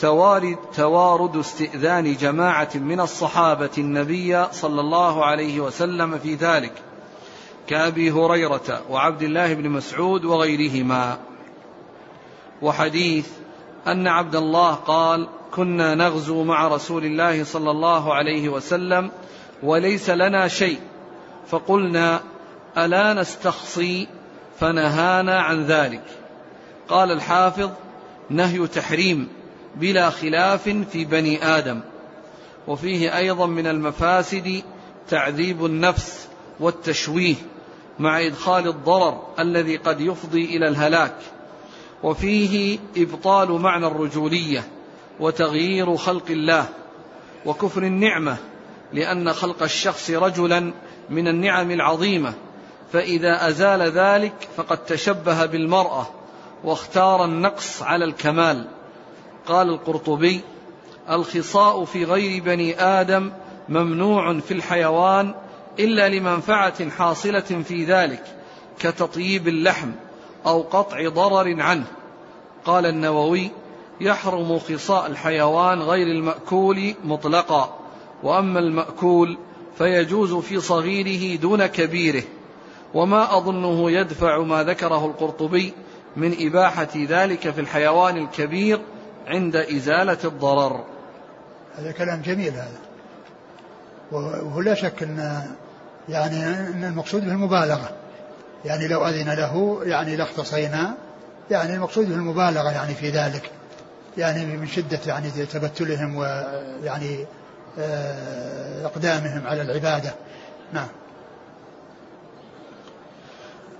[0.00, 6.72] توارد, توارد استئذان جماعة من الصحابة النبي صلى الله عليه وسلم في ذلك
[7.66, 11.18] كأبي هريرة وعبد الله بن مسعود وغيرهما.
[12.62, 13.28] وحديث
[13.86, 19.10] أن عبد الله قال كنا نغزو مع رسول الله صلى الله عليه وسلم
[19.62, 20.80] وليس لنا شيء.
[21.48, 22.20] فقلنا
[22.78, 24.08] ألا نستخصي؟
[24.60, 26.04] فنهانا عن ذلك.
[26.88, 27.70] قال الحافظ
[28.30, 29.28] نهي تحريم
[29.76, 31.80] بلا خلاف في بني آدم.
[32.68, 34.62] وفيه أيضا من المفاسد
[35.08, 36.28] تعذيب النفس
[36.60, 37.34] والتشويه
[37.98, 41.16] مع إدخال الضرر الذي قد يفضي إلى الهلاك.
[42.02, 44.64] وفيه إبطال معنى الرجولية
[45.20, 46.68] وتغيير خلق الله
[47.46, 48.36] وكفر النعمة
[48.92, 50.72] لأن خلق الشخص رجلا
[51.10, 52.34] من النعم العظيمة
[52.92, 56.06] فإذا أزال ذلك فقد تشبه بالمرأة
[56.64, 58.66] واختار النقص على الكمال.
[59.46, 60.40] قال القرطبي
[61.10, 63.32] الخصاء في غير بني آدم
[63.68, 65.34] ممنوع في الحيوان
[65.78, 68.22] إلا لمنفعة حاصلة في ذلك
[68.78, 69.90] كتطييب اللحم.
[70.46, 71.84] أو قطع ضرر عنه.
[72.64, 73.50] قال النووي
[74.00, 77.78] يحرم خصاء الحيوان غير المأكول مطلقا
[78.22, 79.38] وأما المأكول
[79.78, 82.22] فيجوز في صغيره دون كبيره.
[82.94, 85.72] وما أظنه يدفع ما ذكره القرطبي
[86.16, 88.80] من إباحة ذلك في الحيوان الكبير
[89.26, 90.84] عند إزالة الضرر.
[91.76, 92.78] هذا كلام جميل هذا.
[94.12, 95.46] وهو لا شك أن
[96.08, 97.99] يعني أن المقصود به المبالغة.
[98.64, 100.94] يعني لو أذن له يعني لاختصينا
[101.50, 103.50] يعني المقصود المبالغة يعني في ذلك.
[104.18, 107.26] يعني من شدة يعني تبتلهم ويعني
[107.78, 110.14] آه، إقدامهم على العبادة.
[110.72, 110.88] نعم.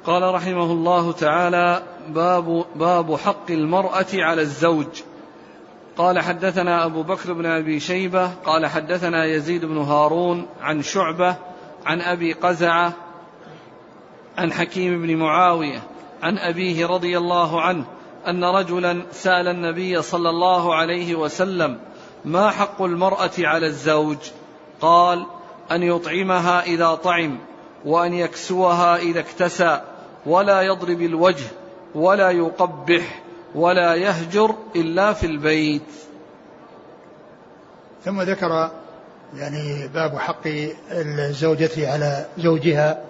[0.07, 5.03] قال رحمه الله تعالى باب باب حق المرأة على الزوج.
[5.97, 11.37] قال حدثنا أبو بكر بن أبي شيبة قال حدثنا يزيد بن هارون عن شعبة
[11.87, 12.93] عن أبي قزعة
[14.39, 15.83] عن حكيم بن معاوية
[16.23, 17.85] عن أبيه رضي الله عنه
[18.27, 21.79] أن رجلا سأل النبي صلى الله عليه وسلم
[22.25, 24.19] ما حق المرأة على الزوج؟
[24.81, 25.27] قال
[25.71, 27.39] أن يطعمها إذا طعم
[27.85, 29.81] وأن يكسوها إذا اكتسى
[30.27, 31.47] ولا يضرب الوجه
[31.95, 33.23] ولا يقبح
[33.55, 35.83] ولا يهجر إلا في البيت.
[38.05, 38.71] ثم ذكر
[39.37, 40.47] يعني باب حق
[40.91, 43.10] الزوجة على زوجها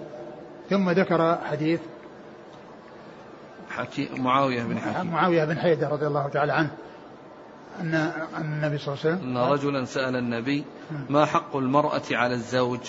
[0.71, 1.79] ثم ذكر حديث
[3.69, 5.11] حكي معاوية بن حكيم.
[5.11, 6.71] معاوية بن حيدة رضي الله تعالى عنه
[7.81, 8.11] أن
[8.41, 10.63] النبي صلى الله عليه وسلم أن رجلا سأل النبي
[11.09, 12.79] ما حق المرأة على الزوج؟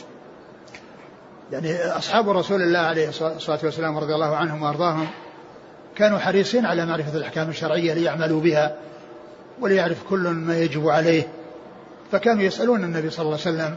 [1.52, 5.06] يعني أصحاب رسول الله عليه الصلاة والسلام رضي الله عنهم وأرضاهم
[5.96, 8.76] كانوا حريصين على معرفة الأحكام الشرعية ليعملوا بها
[9.60, 11.28] وليعرف كل ما يجب عليه.
[12.12, 13.76] فكانوا يسألون النبي صلى الله عليه وسلم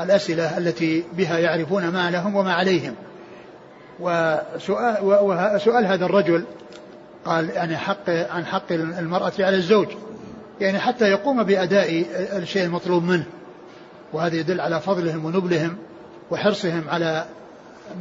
[0.00, 2.94] الأسئلة التي بها يعرفون ما لهم وما عليهم.
[4.00, 6.44] وسؤال, وسؤال هذا الرجل
[7.24, 9.88] قال يعني حق عن حق المرأة على الزوج.
[10.60, 12.04] يعني حتى يقوم بأداء
[12.36, 13.24] الشيء المطلوب منه.
[14.12, 15.76] وهذا يدل على فضلهم ونبلهم
[16.30, 17.24] وحرصهم على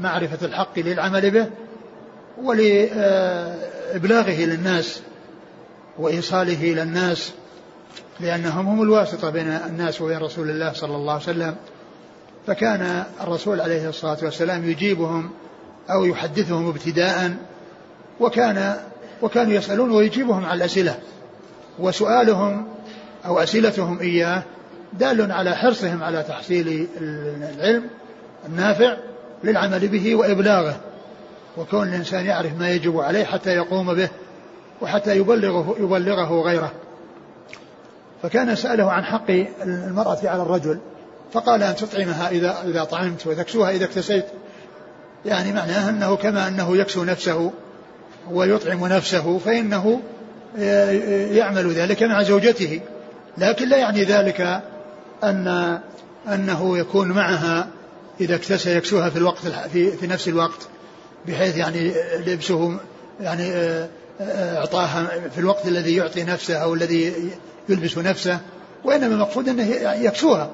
[0.01, 1.47] معرفة الحق للعمل به
[2.43, 5.01] ولإبلاغه للناس
[5.97, 7.31] وإيصاله إلى الناس
[8.19, 11.55] لأنهم هم الواسطة بين الناس وبين رسول الله صلى الله عليه وسلم.
[12.47, 15.31] فكان الرسول عليه الصلاة والسلام يجيبهم
[15.89, 17.35] أو يحدثهم ابتداء
[18.19, 18.75] وكان
[19.21, 20.99] وكانوا يسألون ويجيبهم على الأسئلة
[21.79, 22.67] وسؤالهم
[23.25, 24.43] أو أسئلتهم إياه
[24.93, 26.87] دال على حرصهم على تحصيل
[27.55, 27.83] العلم
[28.45, 28.97] النافع
[29.43, 30.79] للعمل به وإبلاغه.
[31.57, 34.09] وكون الإنسان يعرف ما يجب عليه حتى يقوم به
[34.81, 36.71] وحتى يبلغه يبلغه غيره.
[38.23, 39.31] فكان سأله عن حق
[39.63, 40.79] المرأة على الرجل
[41.33, 44.25] فقال أن تطعمها إذا إذا طعمت وتكسوها إذا اكتسيت.
[45.25, 47.51] يعني معناه أنه كما أنه يكسو نفسه
[48.31, 50.01] ويطعم نفسه فإنه
[51.31, 52.79] يعمل ذلك مع زوجته.
[53.37, 54.61] لكن لا يعني ذلك
[55.23, 55.79] أن
[56.27, 57.67] أنه يكون معها
[58.21, 60.67] إذا اكتسى يكسوها في الوقت في, في نفس الوقت
[61.27, 61.93] بحيث يعني
[62.27, 62.79] لبسه
[63.21, 63.51] يعني
[64.21, 67.13] إعطاها في الوقت الذي يعطي نفسه أو الذي
[67.69, 68.39] يلبس نفسه
[68.83, 69.63] وإنما المقصود أنه
[70.05, 70.49] يكسوها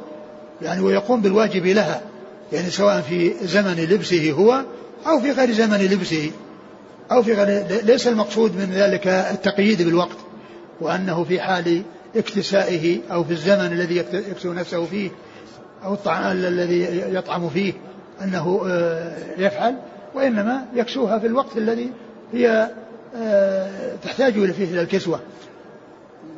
[0.61, 2.01] يعني ويقوم بالواجب لها.
[2.53, 4.63] يعني سواء في زمن لبسه هو
[5.07, 6.31] أو في غير زمن لبسه
[7.11, 10.17] أو في غير ليس المقصود من ذلك التقييد بالوقت
[10.81, 11.81] وأنه في حال
[12.15, 15.09] اكتسائه أو في الزمن الذي يكسو نفسه فيه
[15.83, 17.73] أو الطعام الذي يطعم فيه
[18.21, 19.75] أنه آه، يفعل
[20.15, 21.91] وإنما يكسوها في الوقت الذي
[22.33, 22.69] هي
[23.15, 25.19] آه، تحتاج فيه إلى الكسوة.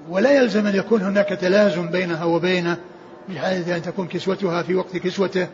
[0.10, 2.78] ولا يلزم أن يكون هناك تلازم بينها وبينه
[3.30, 5.47] بحيث أن تكون كسوتها في وقت كسوته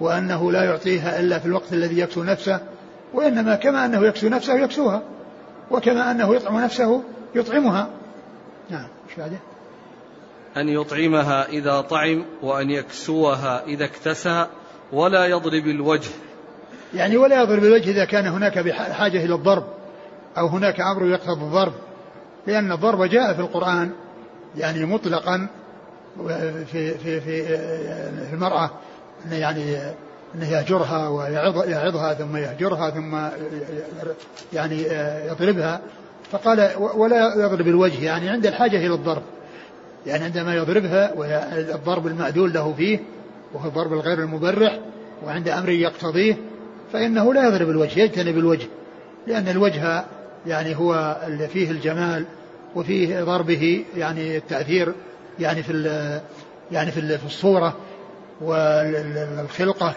[0.00, 2.60] وأنه لا يعطيها إلا في الوقت الذي يكسو نفسه
[3.14, 5.02] وإنما كما أنه يكسو نفسه يكسوها
[5.70, 7.02] وكما أنه يطعم نفسه
[7.34, 7.88] يطعمها.
[8.70, 9.36] نعم إيش بعده؟
[10.56, 14.46] أن يطعمها إذا طعم وأن يكسوها إذا اكتسى
[14.92, 16.10] ولا يضرب الوجه.
[16.94, 19.64] يعني ولا يضرب الوجه إذا كان هناك بحاجة إلى الضرب
[20.38, 21.72] أو هناك أمر يقتضي الضرب.
[22.46, 23.90] لأن الضرب جاء في القرآن
[24.56, 25.48] يعني مطلقا
[26.72, 28.70] في في في المرأة.
[29.26, 29.76] أنه يعني
[30.34, 33.16] أنه يهجرها ويعظها ثم يهجرها ثم
[34.52, 34.82] يعني
[35.28, 35.80] يضربها.
[36.32, 39.22] فقال ولا يضرب الوجه يعني عند الحاجة إلى الضرب.
[40.06, 42.98] يعني عندما يضربها والضرب المأذول له فيه
[43.54, 44.78] وهو الضرب الغير المبرح
[45.26, 46.36] وعند أمر يقتضيه
[46.92, 48.66] فإنه لا يضرب الوجه يجتنب الوجه.
[49.26, 50.04] لأن الوجه
[50.46, 52.24] يعني هو اللي فيه الجمال
[52.76, 54.92] وفيه ضربه يعني التأثير
[55.38, 56.20] يعني في
[56.72, 57.76] يعني في الصورة.
[58.40, 59.94] والخلقة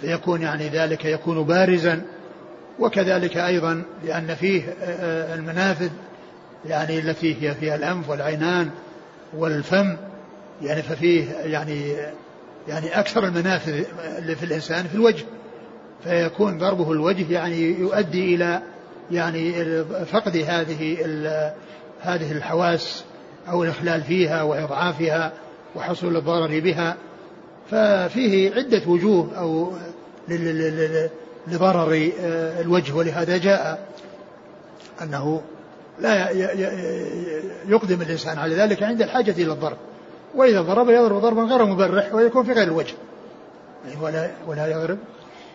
[0.00, 2.02] فيكون يعني ذلك يكون بارزا
[2.78, 4.62] وكذلك أيضا لأن فيه
[5.34, 5.90] المنافذ
[6.66, 8.70] يعني التي هي فيها الأنف والعينان
[9.36, 9.96] والفم
[10.62, 11.96] يعني ففيه يعني
[12.68, 13.84] يعني أكثر المنافذ
[14.18, 15.24] اللي في الإنسان في الوجه
[16.04, 18.62] فيكون ضربه الوجه يعني يؤدي إلى
[19.10, 19.52] يعني
[19.84, 20.96] فقد هذه
[22.00, 23.04] هذه الحواس
[23.48, 25.32] أو الإخلال فيها وإضعافها
[25.76, 26.96] وحصول الضرر بها.
[27.70, 29.72] ففيه عدة وجوه أو
[31.48, 32.10] لضرر
[32.60, 33.88] الوجه ولهذا جاء
[35.02, 35.42] أنه
[35.98, 36.30] لا
[37.68, 39.76] يقدم الإنسان على ذلك عند الحاجة إلى الضرب.
[40.34, 42.94] وإذا ضرب يضرب ضربا غير مبرح ويكون في غير الوجه.
[44.00, 44.98] ولا ولا يضرب.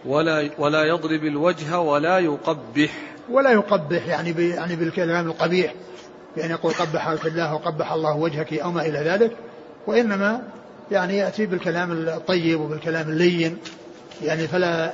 [0.05, 2.91] ولا ولا يضرب الوجه ولا يقبح.
[3.30, 5.74] ولا يقبح يعني يعني بالكلام القبيح.
[6.38, 9.32] بأن يقول قبحك الله وقبح الله وجهك أو ما إلى ذلك.
[9.88, 10.41] وإنما
[10.92, 13.58] يعني يأتي بالكلام الطيب وبالكلام اللين
[14.24, 14.92] يعني فلا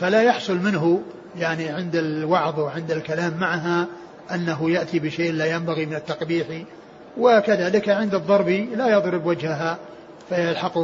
[0.00, 1.02] فلا يحصل منه
[1.38, 3.86] يعني عند الوعظ وعند الكلام معها
[4.34, 6.46] أنه يأتي بشيء لا ينبغي من التقبيح
[7.18, 9.78] وكذلك عند الضرب لا يضرب وجهها
[10.28, 10.78] فيلحق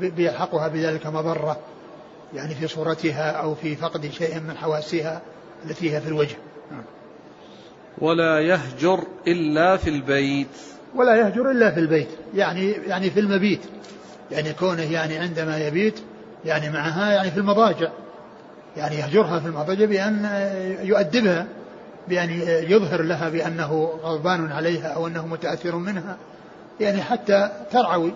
[0.00, 1.60] بيلحقها بذلك مضرة
[2.34, 5.22] يعني في صورتها أو في فقد شيء من حواسها
[5.64, 6.36] التي هي في الوجه.
[7.98, 10.56] ولا يهجر إلا في البيت.
[10.94, 13.60] ولا يهجر إلا في البيت يعني يعني في المبيت
[14.30, 16.00] يعني كونه يعني عندما يبيت
[16.44, 17.88] يعني معها يعني في المضاجع
[18.76, 20.28] يعني يهجرها في المضاجع بأن
[20.82, 21.46] يؤدبها
[22.08, 22.30] بأن
[22.68, 26.16] يظهر لها بأنه غضبان عليها أو أنه متأثر منها
[26.80, 28.12] يعني حتى ترعوي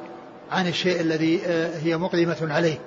[0.53, 1.41] عن الشيء الذي
[1.83, 2.79] هي مقدمة عليه.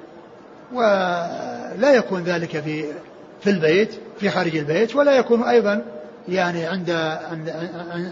[0.73, 2.85] ولا يكون ذلك في
[3.41, 5.81] في البيت في خارج البيت ولا يكون أيضا
[6.29, 6.89] يعني عند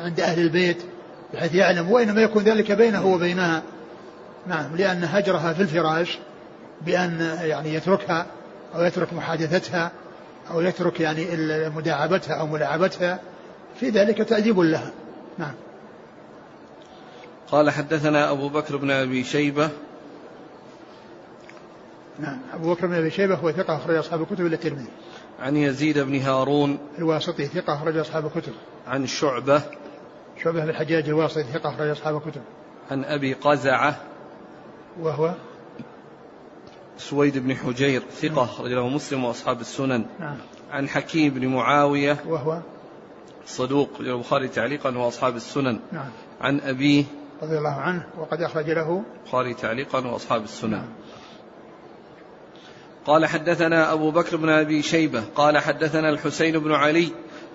[0.03, 0.77] عند أهل البيت
[1.33, 3.63] بحيث يعلم وإنما يكون ذلك بينه وبينها.
[4.47, 6.19] نعم لأن هجرها في الفراش
[6.81, 8.25] بأن يعني يتركها
[8.75, 9.91] أو يترك محادثتها
[10.51, 11.27] أو يترك يعني
[11.75, 13.19] مداعبتها أو ملاعبتها
[13.79, 14.91] في ذلك تأديب لها.
[15.37, 15.53] نعم.
[17.51, 19.69] قال حدثنا أبو بكر بن أبي شيبة.
[22.19, 24.89] نعم أبو بكر بن أبي شيبة هو ثقة أخرج أصحاب الكتب إلى الترمذي.
[25.39, 26.77] عن يزيد بن هارون.
[26.97, 28.53] الواسطي ثقة أخرج أصحاب الكتب.
[28.87, 29.61] عن شعبة.
[30.45, 32.41] شعبة بن الحجاج الواسطي ثقة أخرج أصحاب الكتب.
[32.91, 33.97] عن أبي قزعة
[34.99, 35.33] وهو
[36.97, 40.05] سويد بن حجير ثقة أخرج له مسلم وأصحاب السنن.
[40.19, 40.37] نعم.
[40.71, 42.59] عن حكيم بن معاوية وهو
[43.45, 45.79] صدوق البخاري تعليقا وأصحاب السنن.
[45.91, 46.09] نعم.
[46.41, 47.03] عن أبيه
[47.41, 50.71] رضي الله عنه وقد أخرج له البخاري تعليقا وأصحاب السنن.
[50.71, 50.89] نعم.
[53.05, 57.09] قال حدثنا أبو بكر بن أبي شيبة قال حدثنا الحسين بن علي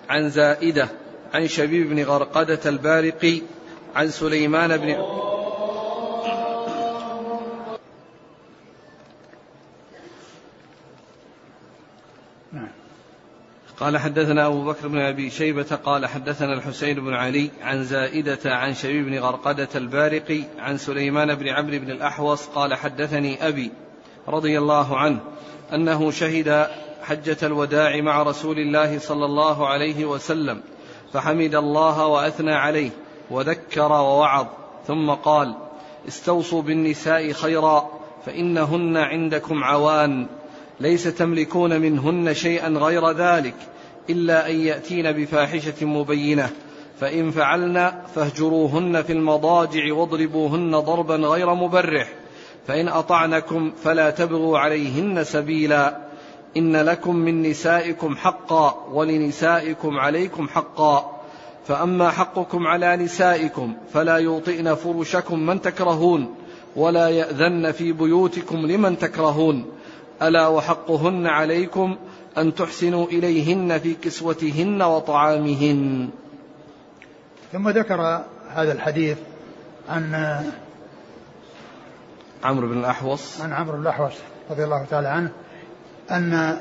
[0.09, 0.89] عن زائدة
[1.33, 3.41] عن شبيب بن غرقدة البارقي
[3.95, 4.95] عن سليمان بن
[13.81, 18.73] قال حدثنا أبو بكر بن أبي شيبة قال حدثنا الحسين بن علي عن زائدة عن
[18.73, 23.71] شبيب بن غرقدة البارقي عن سليمان بن عمرو بن الأحوص قال حدثني أبي
[24.27, 25.19] رضي الله عنه
[25.73, 26.67] أنه شهد
[27.03, 30.61] حجة الوداع مع رسول الله صلى الله عليه وسلم
[31.13, 32.89] فحمد الله وأثنى عليه
[33.31, 34.47] وذكر ووعظ
[34.87, 35.55] ثم قال
[36.07, 37.89] استوصوا بالنساء خيرا
[38.25, 40.27] فإنهن عندكم عوان.
[40.79, 43.55] ليس تملكون منهن شيئا غير ذلك
[44.09, 46.49] إلا أن يأتين بفاحشة مبينة.
[46.99, 52.09] فإن فعلن فاهجروهن في المضاجع واضربوهن ضربا غير مبرح.
[52.67, 56.10] فإن أطعنكم فلا تبغوا عليهن سبيلا.
[56.57, 61.21] إن لكم من نسائكم حقا ولنسائكم عليكم حقا.
[61.67, 66.35] فأما حقكم على نسائكم فلا يوطئن فرشكم من تكرهون
[66.75, 69.65] ولا يأذن في بيوتكم لمن تكرهون.
[70.21, 71.95] ألا وحقهن عليكم
[72.37, 76.09] أن تحسنوا إليهن في كسوتهن وطعامهن.
[77.51, 79.17] ثم ذكر هذا الحديث
[79.89, 80.13] عن
[82.43, 83.41] عمرو بن الأحوص.
[83.41, 84.13] عن عمرو بن الأحوص
[84.51, 85.31] رضي الله تعالى عنه.
[86.11, 86.57] أن آه،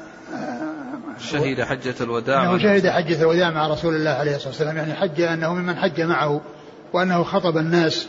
[1.19, 4.77] شهد حجة الوداع أنه شهد حجة الوداع مع رسول الله عليه الصلاة والسلام.
[4.77, 6.41] يعني حج أنه ممن حج معه
[6.93, 8.07] وأنه خطب الناس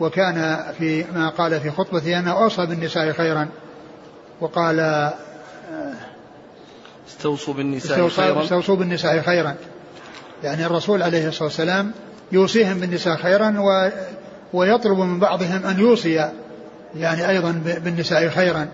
[0.00, 3.48] وكان في ما قال في خطبته أنه أوصى بالنساء خيرا
[4.40, 5.14] وقال آه،
[7.08, 8.42] استوصوا بالنساء خيرا.
[8.42, 9.54] استوصوا بالنساء خيرا.
[10.42, 11.92] يعني الرسول عليه الصلاة والسلام
[12.32, 13.90] يوصيهم بالنساء خيرا و
[14.52, 16.30] ويطلب من بعضهم أن يوصي
[16.96, 18.68] يعني أيضا بالنساء خيرا.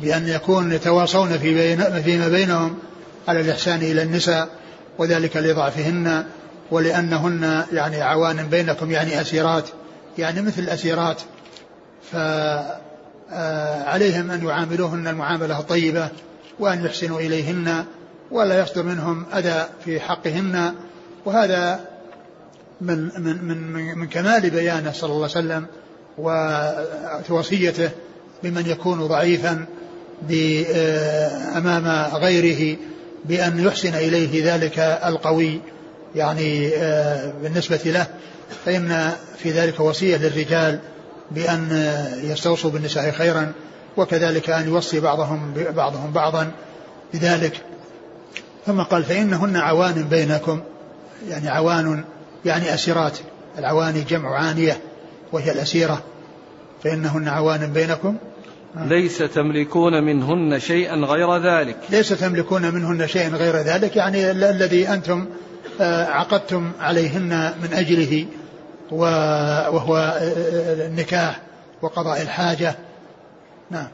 [0.00, 2.78] بأن يكون يتواصون في بين فيما بينهم
[3.28, 4.48] على الإحسان إلى النساء
[4.98, 6.24] وذلك لضعفهن
[6.70, 9.68] ولأنهن يعني عوان بينكم يعني أسيرات
[10.18, 11.20] يعني مثل الأسيرات.
[12.12, 12.70] فعليهم
[14.30, 16.08] أن يعاملوهن المعاملة الطيبة
[16.58, 17.84] وأن يحسنوا إليهن
[18.30, 20.74] ولا يصدر منهم أذى في حقهن.
[21.24, 21.80] وهذا
[22.80, 25.66] من من من من كمال بيانه صلى الله عليه وسلم
[27.28, 27.90] ووصيته
[28.42, 29.66] بمن يكون ضعيفا
[31.56, 32.76] أمام غيره
[33.24, 35.60] بأن يحسن إليه ذلك القوي
[36.14, 38.06] يعني آه، بالنسبة له.
[38.64, 40.78] فإن في ذلك وصية للرجال
[41.30, 41.92] بأن
[42.22, 43.52] يستوصوا بالنساء خيرا
[43.96, 46.50] وكذلك أن يوصي بعضهم بعضهم بعضا
[47.14, 47.60] بذلك.
[48.66, 50.60] ثم قال فإنهن عوان بينكم
[51.28, 52.04] يعني عوان
[52.44, 53.18] يعني أسيرات.
[53.58, 54.80] العواني جمع عانية
[55.32, 56.02] وهي الأسيرة.
[56.84, 58.16] فإنهن عوان بينكم
[58.76, 61.76] ليس تملكون منهن شيئا غير ذلك.
[61.90, 65.26] ليس تملكون منهن شيئا غير ذلك يعني الذي أنتم
[65.80, 68.26] آه، عقدتم عليهن من أجله
[68.90, 71.40] وهو آه، النكاح
[71.82, 72.74] وقضاء الحاجة.
[73.70, 73.88] نعم.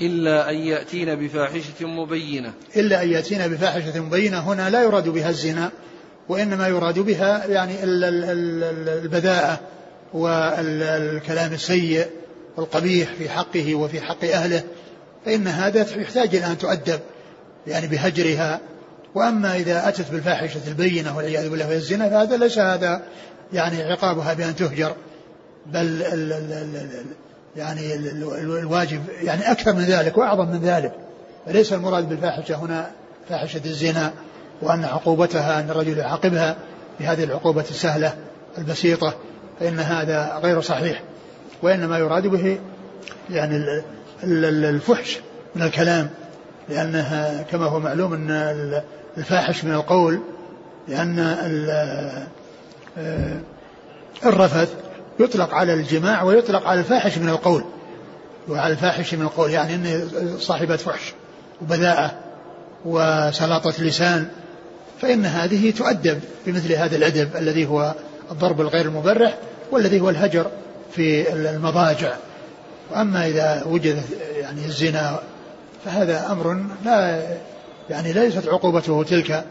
[0.00, 2.52] إلا أن يأتين بفاحشة مبينة.
[2.76, 4.38] إلا أن يأتين بفاحشة مبينة.
[4.38, 5.70] هنا لا يراد بها الزنا
[6.28, 9.60] وإنما يراد بها يعني البذاءة
[10.14, 12.06] والكلام السيء.
[12.56, 14.62] والقبيح في حقه وفي حق أهله
[15.26, 17.00] فإن هذا يحتاج إلى أن تؤدب
[17.66, 18.60] يعني بهجرها.
[19.14, 23.02] وأما إذا أتت بالفاحشة البينة والعياذ بالله وهي الزنا فهذا ليس هذا
[23.52, 24.94] يعني عقابها بأن تهجر
[25.66, 26.02] بل ال
[26.32, 27.06] ال ال
[27.56, 27.94] يعني
[28.58, 30.92] الواجب يعني أكثر من ذلك وأعظم من ذلك.
[31.46, 32.90] فليس المراد بالفاحشة هنا
[33.28, 34.12] فاحشة الزنا
[34.62, 36.56] وأن عقوبتها أن الرجل يعاقبها
[37.00, 38.14] بهذه العقوبة السهلة
[38.58, 39.14] البسيطة
[39.60, 41.02] فإن هذا غير صحيح.
[41.62, 42.58] وإنما يراد به
[43.30, 43.82] يعني
[44.24, 45.18] الفحش
[45.54, 46.10] من الكلام
[46.68, 48.30] لأنها كما هو معلوم أن
[49.18, 50.20] الفاحش من القول
[50.88, 51.18] لأن
[52.98, 53.40] آه،
[54.26, 54.74] الرفث
[55.20, 57.64] يطلق على الجماع ويطلق على الفاحش من القول.
[58.48, 61.14] وعلى الفاحش من القول يعني أنه صاحبة فحش
[61.62, 62.14] وبذاءة
[62.84, 64.28] وسلاطة لسان
[65.00, 67.94] فإن هذه تؤدب بمثل هذا الأدب الذي هو
[68.30, 69.38] الضرب الغير المبرح
[69.70, 70.46] والذي هو الهجر.
[70.96, 72.12] في المضاجع.
[72.90, 74.02] وأما إذا وجد
[74.40, 75.20] يعني الزنا
[75.84, 77.22] فهذا أمر لا
[77.90, 79.44] يعني ليست عقوبته تلك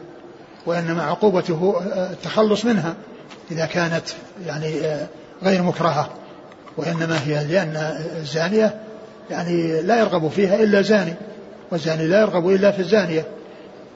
[0.65, 1.81] وإنما عقوبته
[2.11, 2.95] التخلص منها
[3.51, 4.03] إذا كانت
[4.45, 4.81] يعني
[5.43, 6.09] غير مكرهة.
[6.77, 7.75] وإنما هي لأن
[8.17, 8.81] الزانية
[9.29, 11.13] يعني لا يرغب فيها إلا زاني
[11.71, 13.25] والزاني لا يرغب إلا في الزانية.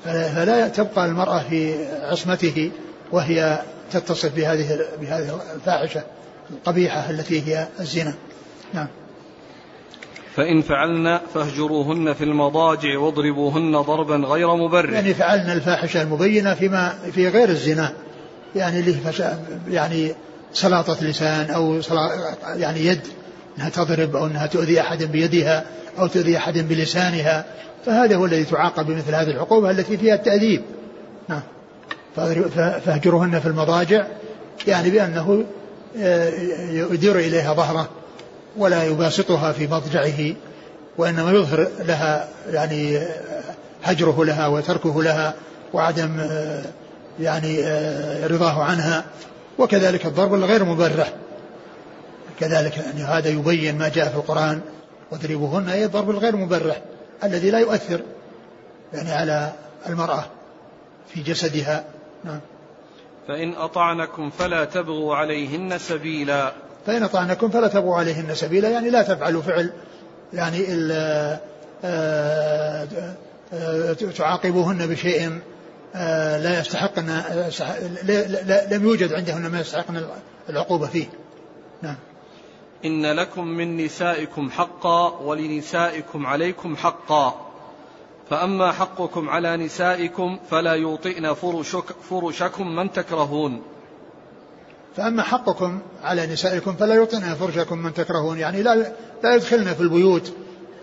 [0.06, 2.72] فلا تبقى المرأة في عصمته
[3.12, 3.60] وهي
[3.92, 6.04] تتصف بهذه بهذه الفاحشة.
[6.52, 8.14] القبيحة التي هي الزنا.
[8.74, 8.88] نعم.
[10.36, 14.94] فإن فعلن فاهجروهن في المضاجع واضربوهن ضربا غير مبرر.
[14.94, 17.94] يعني فعلن الفاحشة المبينة فيما في غير الزنا.
[18.56, 18.96] يعني اللي
[19.70, 20.16] يعني
[20.54, 21.80] سلاطة لسان أو
[22.56, 23.02] يعني يد
[23.58, 25.66] أنها تضرب أو أنها تؤذي أحد بيدها
[26.00, 27.46] أو تؤذي أحد بلسانها.
[27.86, 30.62] فهذا هو الذي تعاقب بمثل هذه العقوبة التي فيها التأديب
[31.30, 31.42] نعم.
[32.86, 34.08] فاهجروهن في المضاجع
[34.68, 35.46] يعني بأنه
[36.94, 37.90] يدير إليها ظهره
[38.58, 40.36] ولا يباسطها في مضجعه
[40.98, 43.44] وإنما يظهر لها يعني آه،
[43.84, 45.34] هجره لها وتركه لها
[45.74, 46.64] وعدم آه،
[47.20, 47.64] يعني
[48.28, 49.06] رضاه عنها
[49.58, 51.14] وكذلك الضرب الغير مبرح.
[52.40, 54.62] كذلك يعني هذا يبين ما جاء في القرآن
[55.12, 56.82] واضربوهن أي الضرب الغير مبرح
[57.24, 58.02] الذي لا يؤثر
[58.94, 59.52] يعني على
[59.90, 60.26] المرأة
[61.14, 61.84] في جسدها.
[62.24, 62.40] نعم.
[63.28, 66.54] فإن أطعنكم فلا تبغوا عليهن سبيلا.
[66.86, 69.74] فإن أطعنكم فلا تبغوا عليهن سبيلا يعني لا تفعلوا فعل
[70.34, 71.40] يعني آآ
[71.84, 72.88] آآ
[73.54, 75.40] آآ تعاقبوهن بشيء
[75.96, 80.06] آه، لا يستحقن آه، لم يوجد عندهن ما يستحقن
[80.50, 81.06] العقوبة فيه.
[81.82, 81.96] نعم.
[82.86, 87.49] إن لكم من نسائكم حقا ولنسائكم عليكم حقا.
[88.30, 93.62] فأما حقكم على نسائكم فلا يوطئن فرشك فرشكم من تكرهون.
[94.98, 98.40] فأما حقكم على نسائكم فلا يوطئن فرشكم من تكرهون.
[98.40, 100.34] يعني لا لا يدخلن في البيوت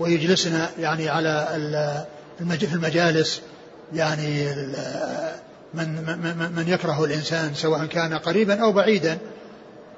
[0.01, 2.07] ويجلسن يعني على
[2.39, 3.43] في المجالس.
[3.95, 4.47] يعني
[5.75, 9.19] من من من يكره الإنسان سواء كان قريبا أو بعيدا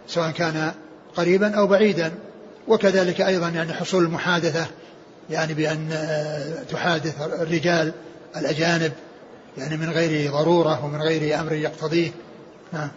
[0.07, 0.73] سواء كان
[1.17, 2.13] قريبا أو بعيدا.
[2.69, 4.67] وكذلك أيضا يعني حصول المحادثة.
[5.31, 5.89] يعني بأن
[6.71, 7.93] تحادث الرجال
[8.37, 8.93] الأجانب
[9.59, 12.11] يعني من غير ضرورة ومن غير أمر يقتضيه.
[12.73, 12.89] نعم.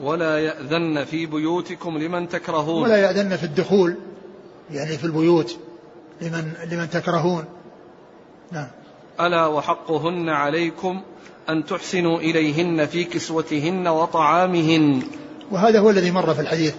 [0.00, 2.82] ولا يأذن في بيوتكم لمن تكرهون.
[2.82, 3.94] ولا يأذن في الدخول
[4.70, 5.56] يعني في البيوت
[6.20, 7.44] لمن لمن تكرهون.
[8.52, 8.68] نعم.
[9.20, 11.02] ألا وحقهن عليكم
[11.48, 15.02] أن تحسنوا إليهن في كسوتهن وطعامهن.
[15.50, 16.74] وهذا هو الذي مر في الحديث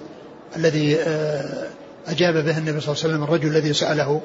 [0.56, 1.68] الذي آه،
[2.08, 4.22] أجاب به النبي صلى الله عليه وسلم الرجل الذي سأله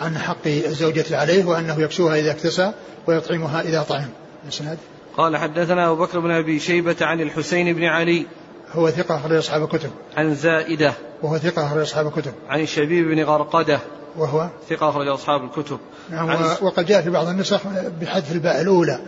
[0.00, 2.72] عن حق الزوجة عليه وأنه يكسوها إذا اكتسى
[3.06, 4.08] ويطعمها إذا طعم.
[4.44, 4.78] الإسناد؟
[5.16, 8.26] قال حدثنا أبو بكر بن أبي شيبة عن الحسين بن علي
[8.72, 9.90] هو ثقة أخرج أصحاب الكتب.
[10.16, 10.92] عن زائدة
[11.22, 12.32] وهو ثقة أخرج أصحاب الكتب.
[12.48, 13.80] عن الشبيب بن غرقدة
[14.16, 15.78] وهو؟ ثقة أخرج أصحاب الكتب.
[16.10, 16.28] نعم
[16.62, 17.60] وقد جاء في بعض النسخ
[18.00, 19.00] بحذف الباء الأولى.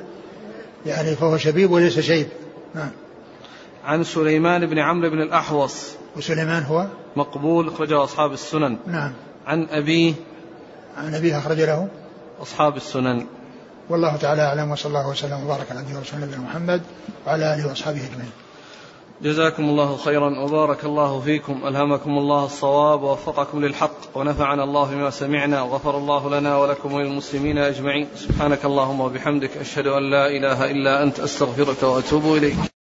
[0.87, 2.27] يعني فهو شبيب وليس شيب.
[2.75, 2.91] نعم.
[3.85, 6.87] عن سليمان بن عمرو بن الأحوص وسليمان هو؟
[7.17, 8.79] مقبول أخرجه أصحاب السنن.
[8.87, 9.13] نعم.
[9.47, 10.15] عن أبيه
[10.99, 11.89] عن أبيه أخرج له.
[12.43, 13.27] أصحاب السنن.
[13.91, 16.83] والله تعالى أعلم وصلى الله وسلم وبارك على نبينا ورسول محمد
[17.27, 18.31] وعلى آله وأصحابه أجمعين.
[19.23, 21.67] جزاكم الله خيرا وبارك الله فيكم.
[21.67, 28.09] ألهمكم الله الصواب ووفقكم للحق ونفعنا الله بما سمعنا وغفر الله لنا ولكم وللمسلمين أجمعين.
[28.17, 32.78] سبحانك اللهم وبحمدك أشهد أن لا إله إلا أنت أستغفرك وأتوب إليك.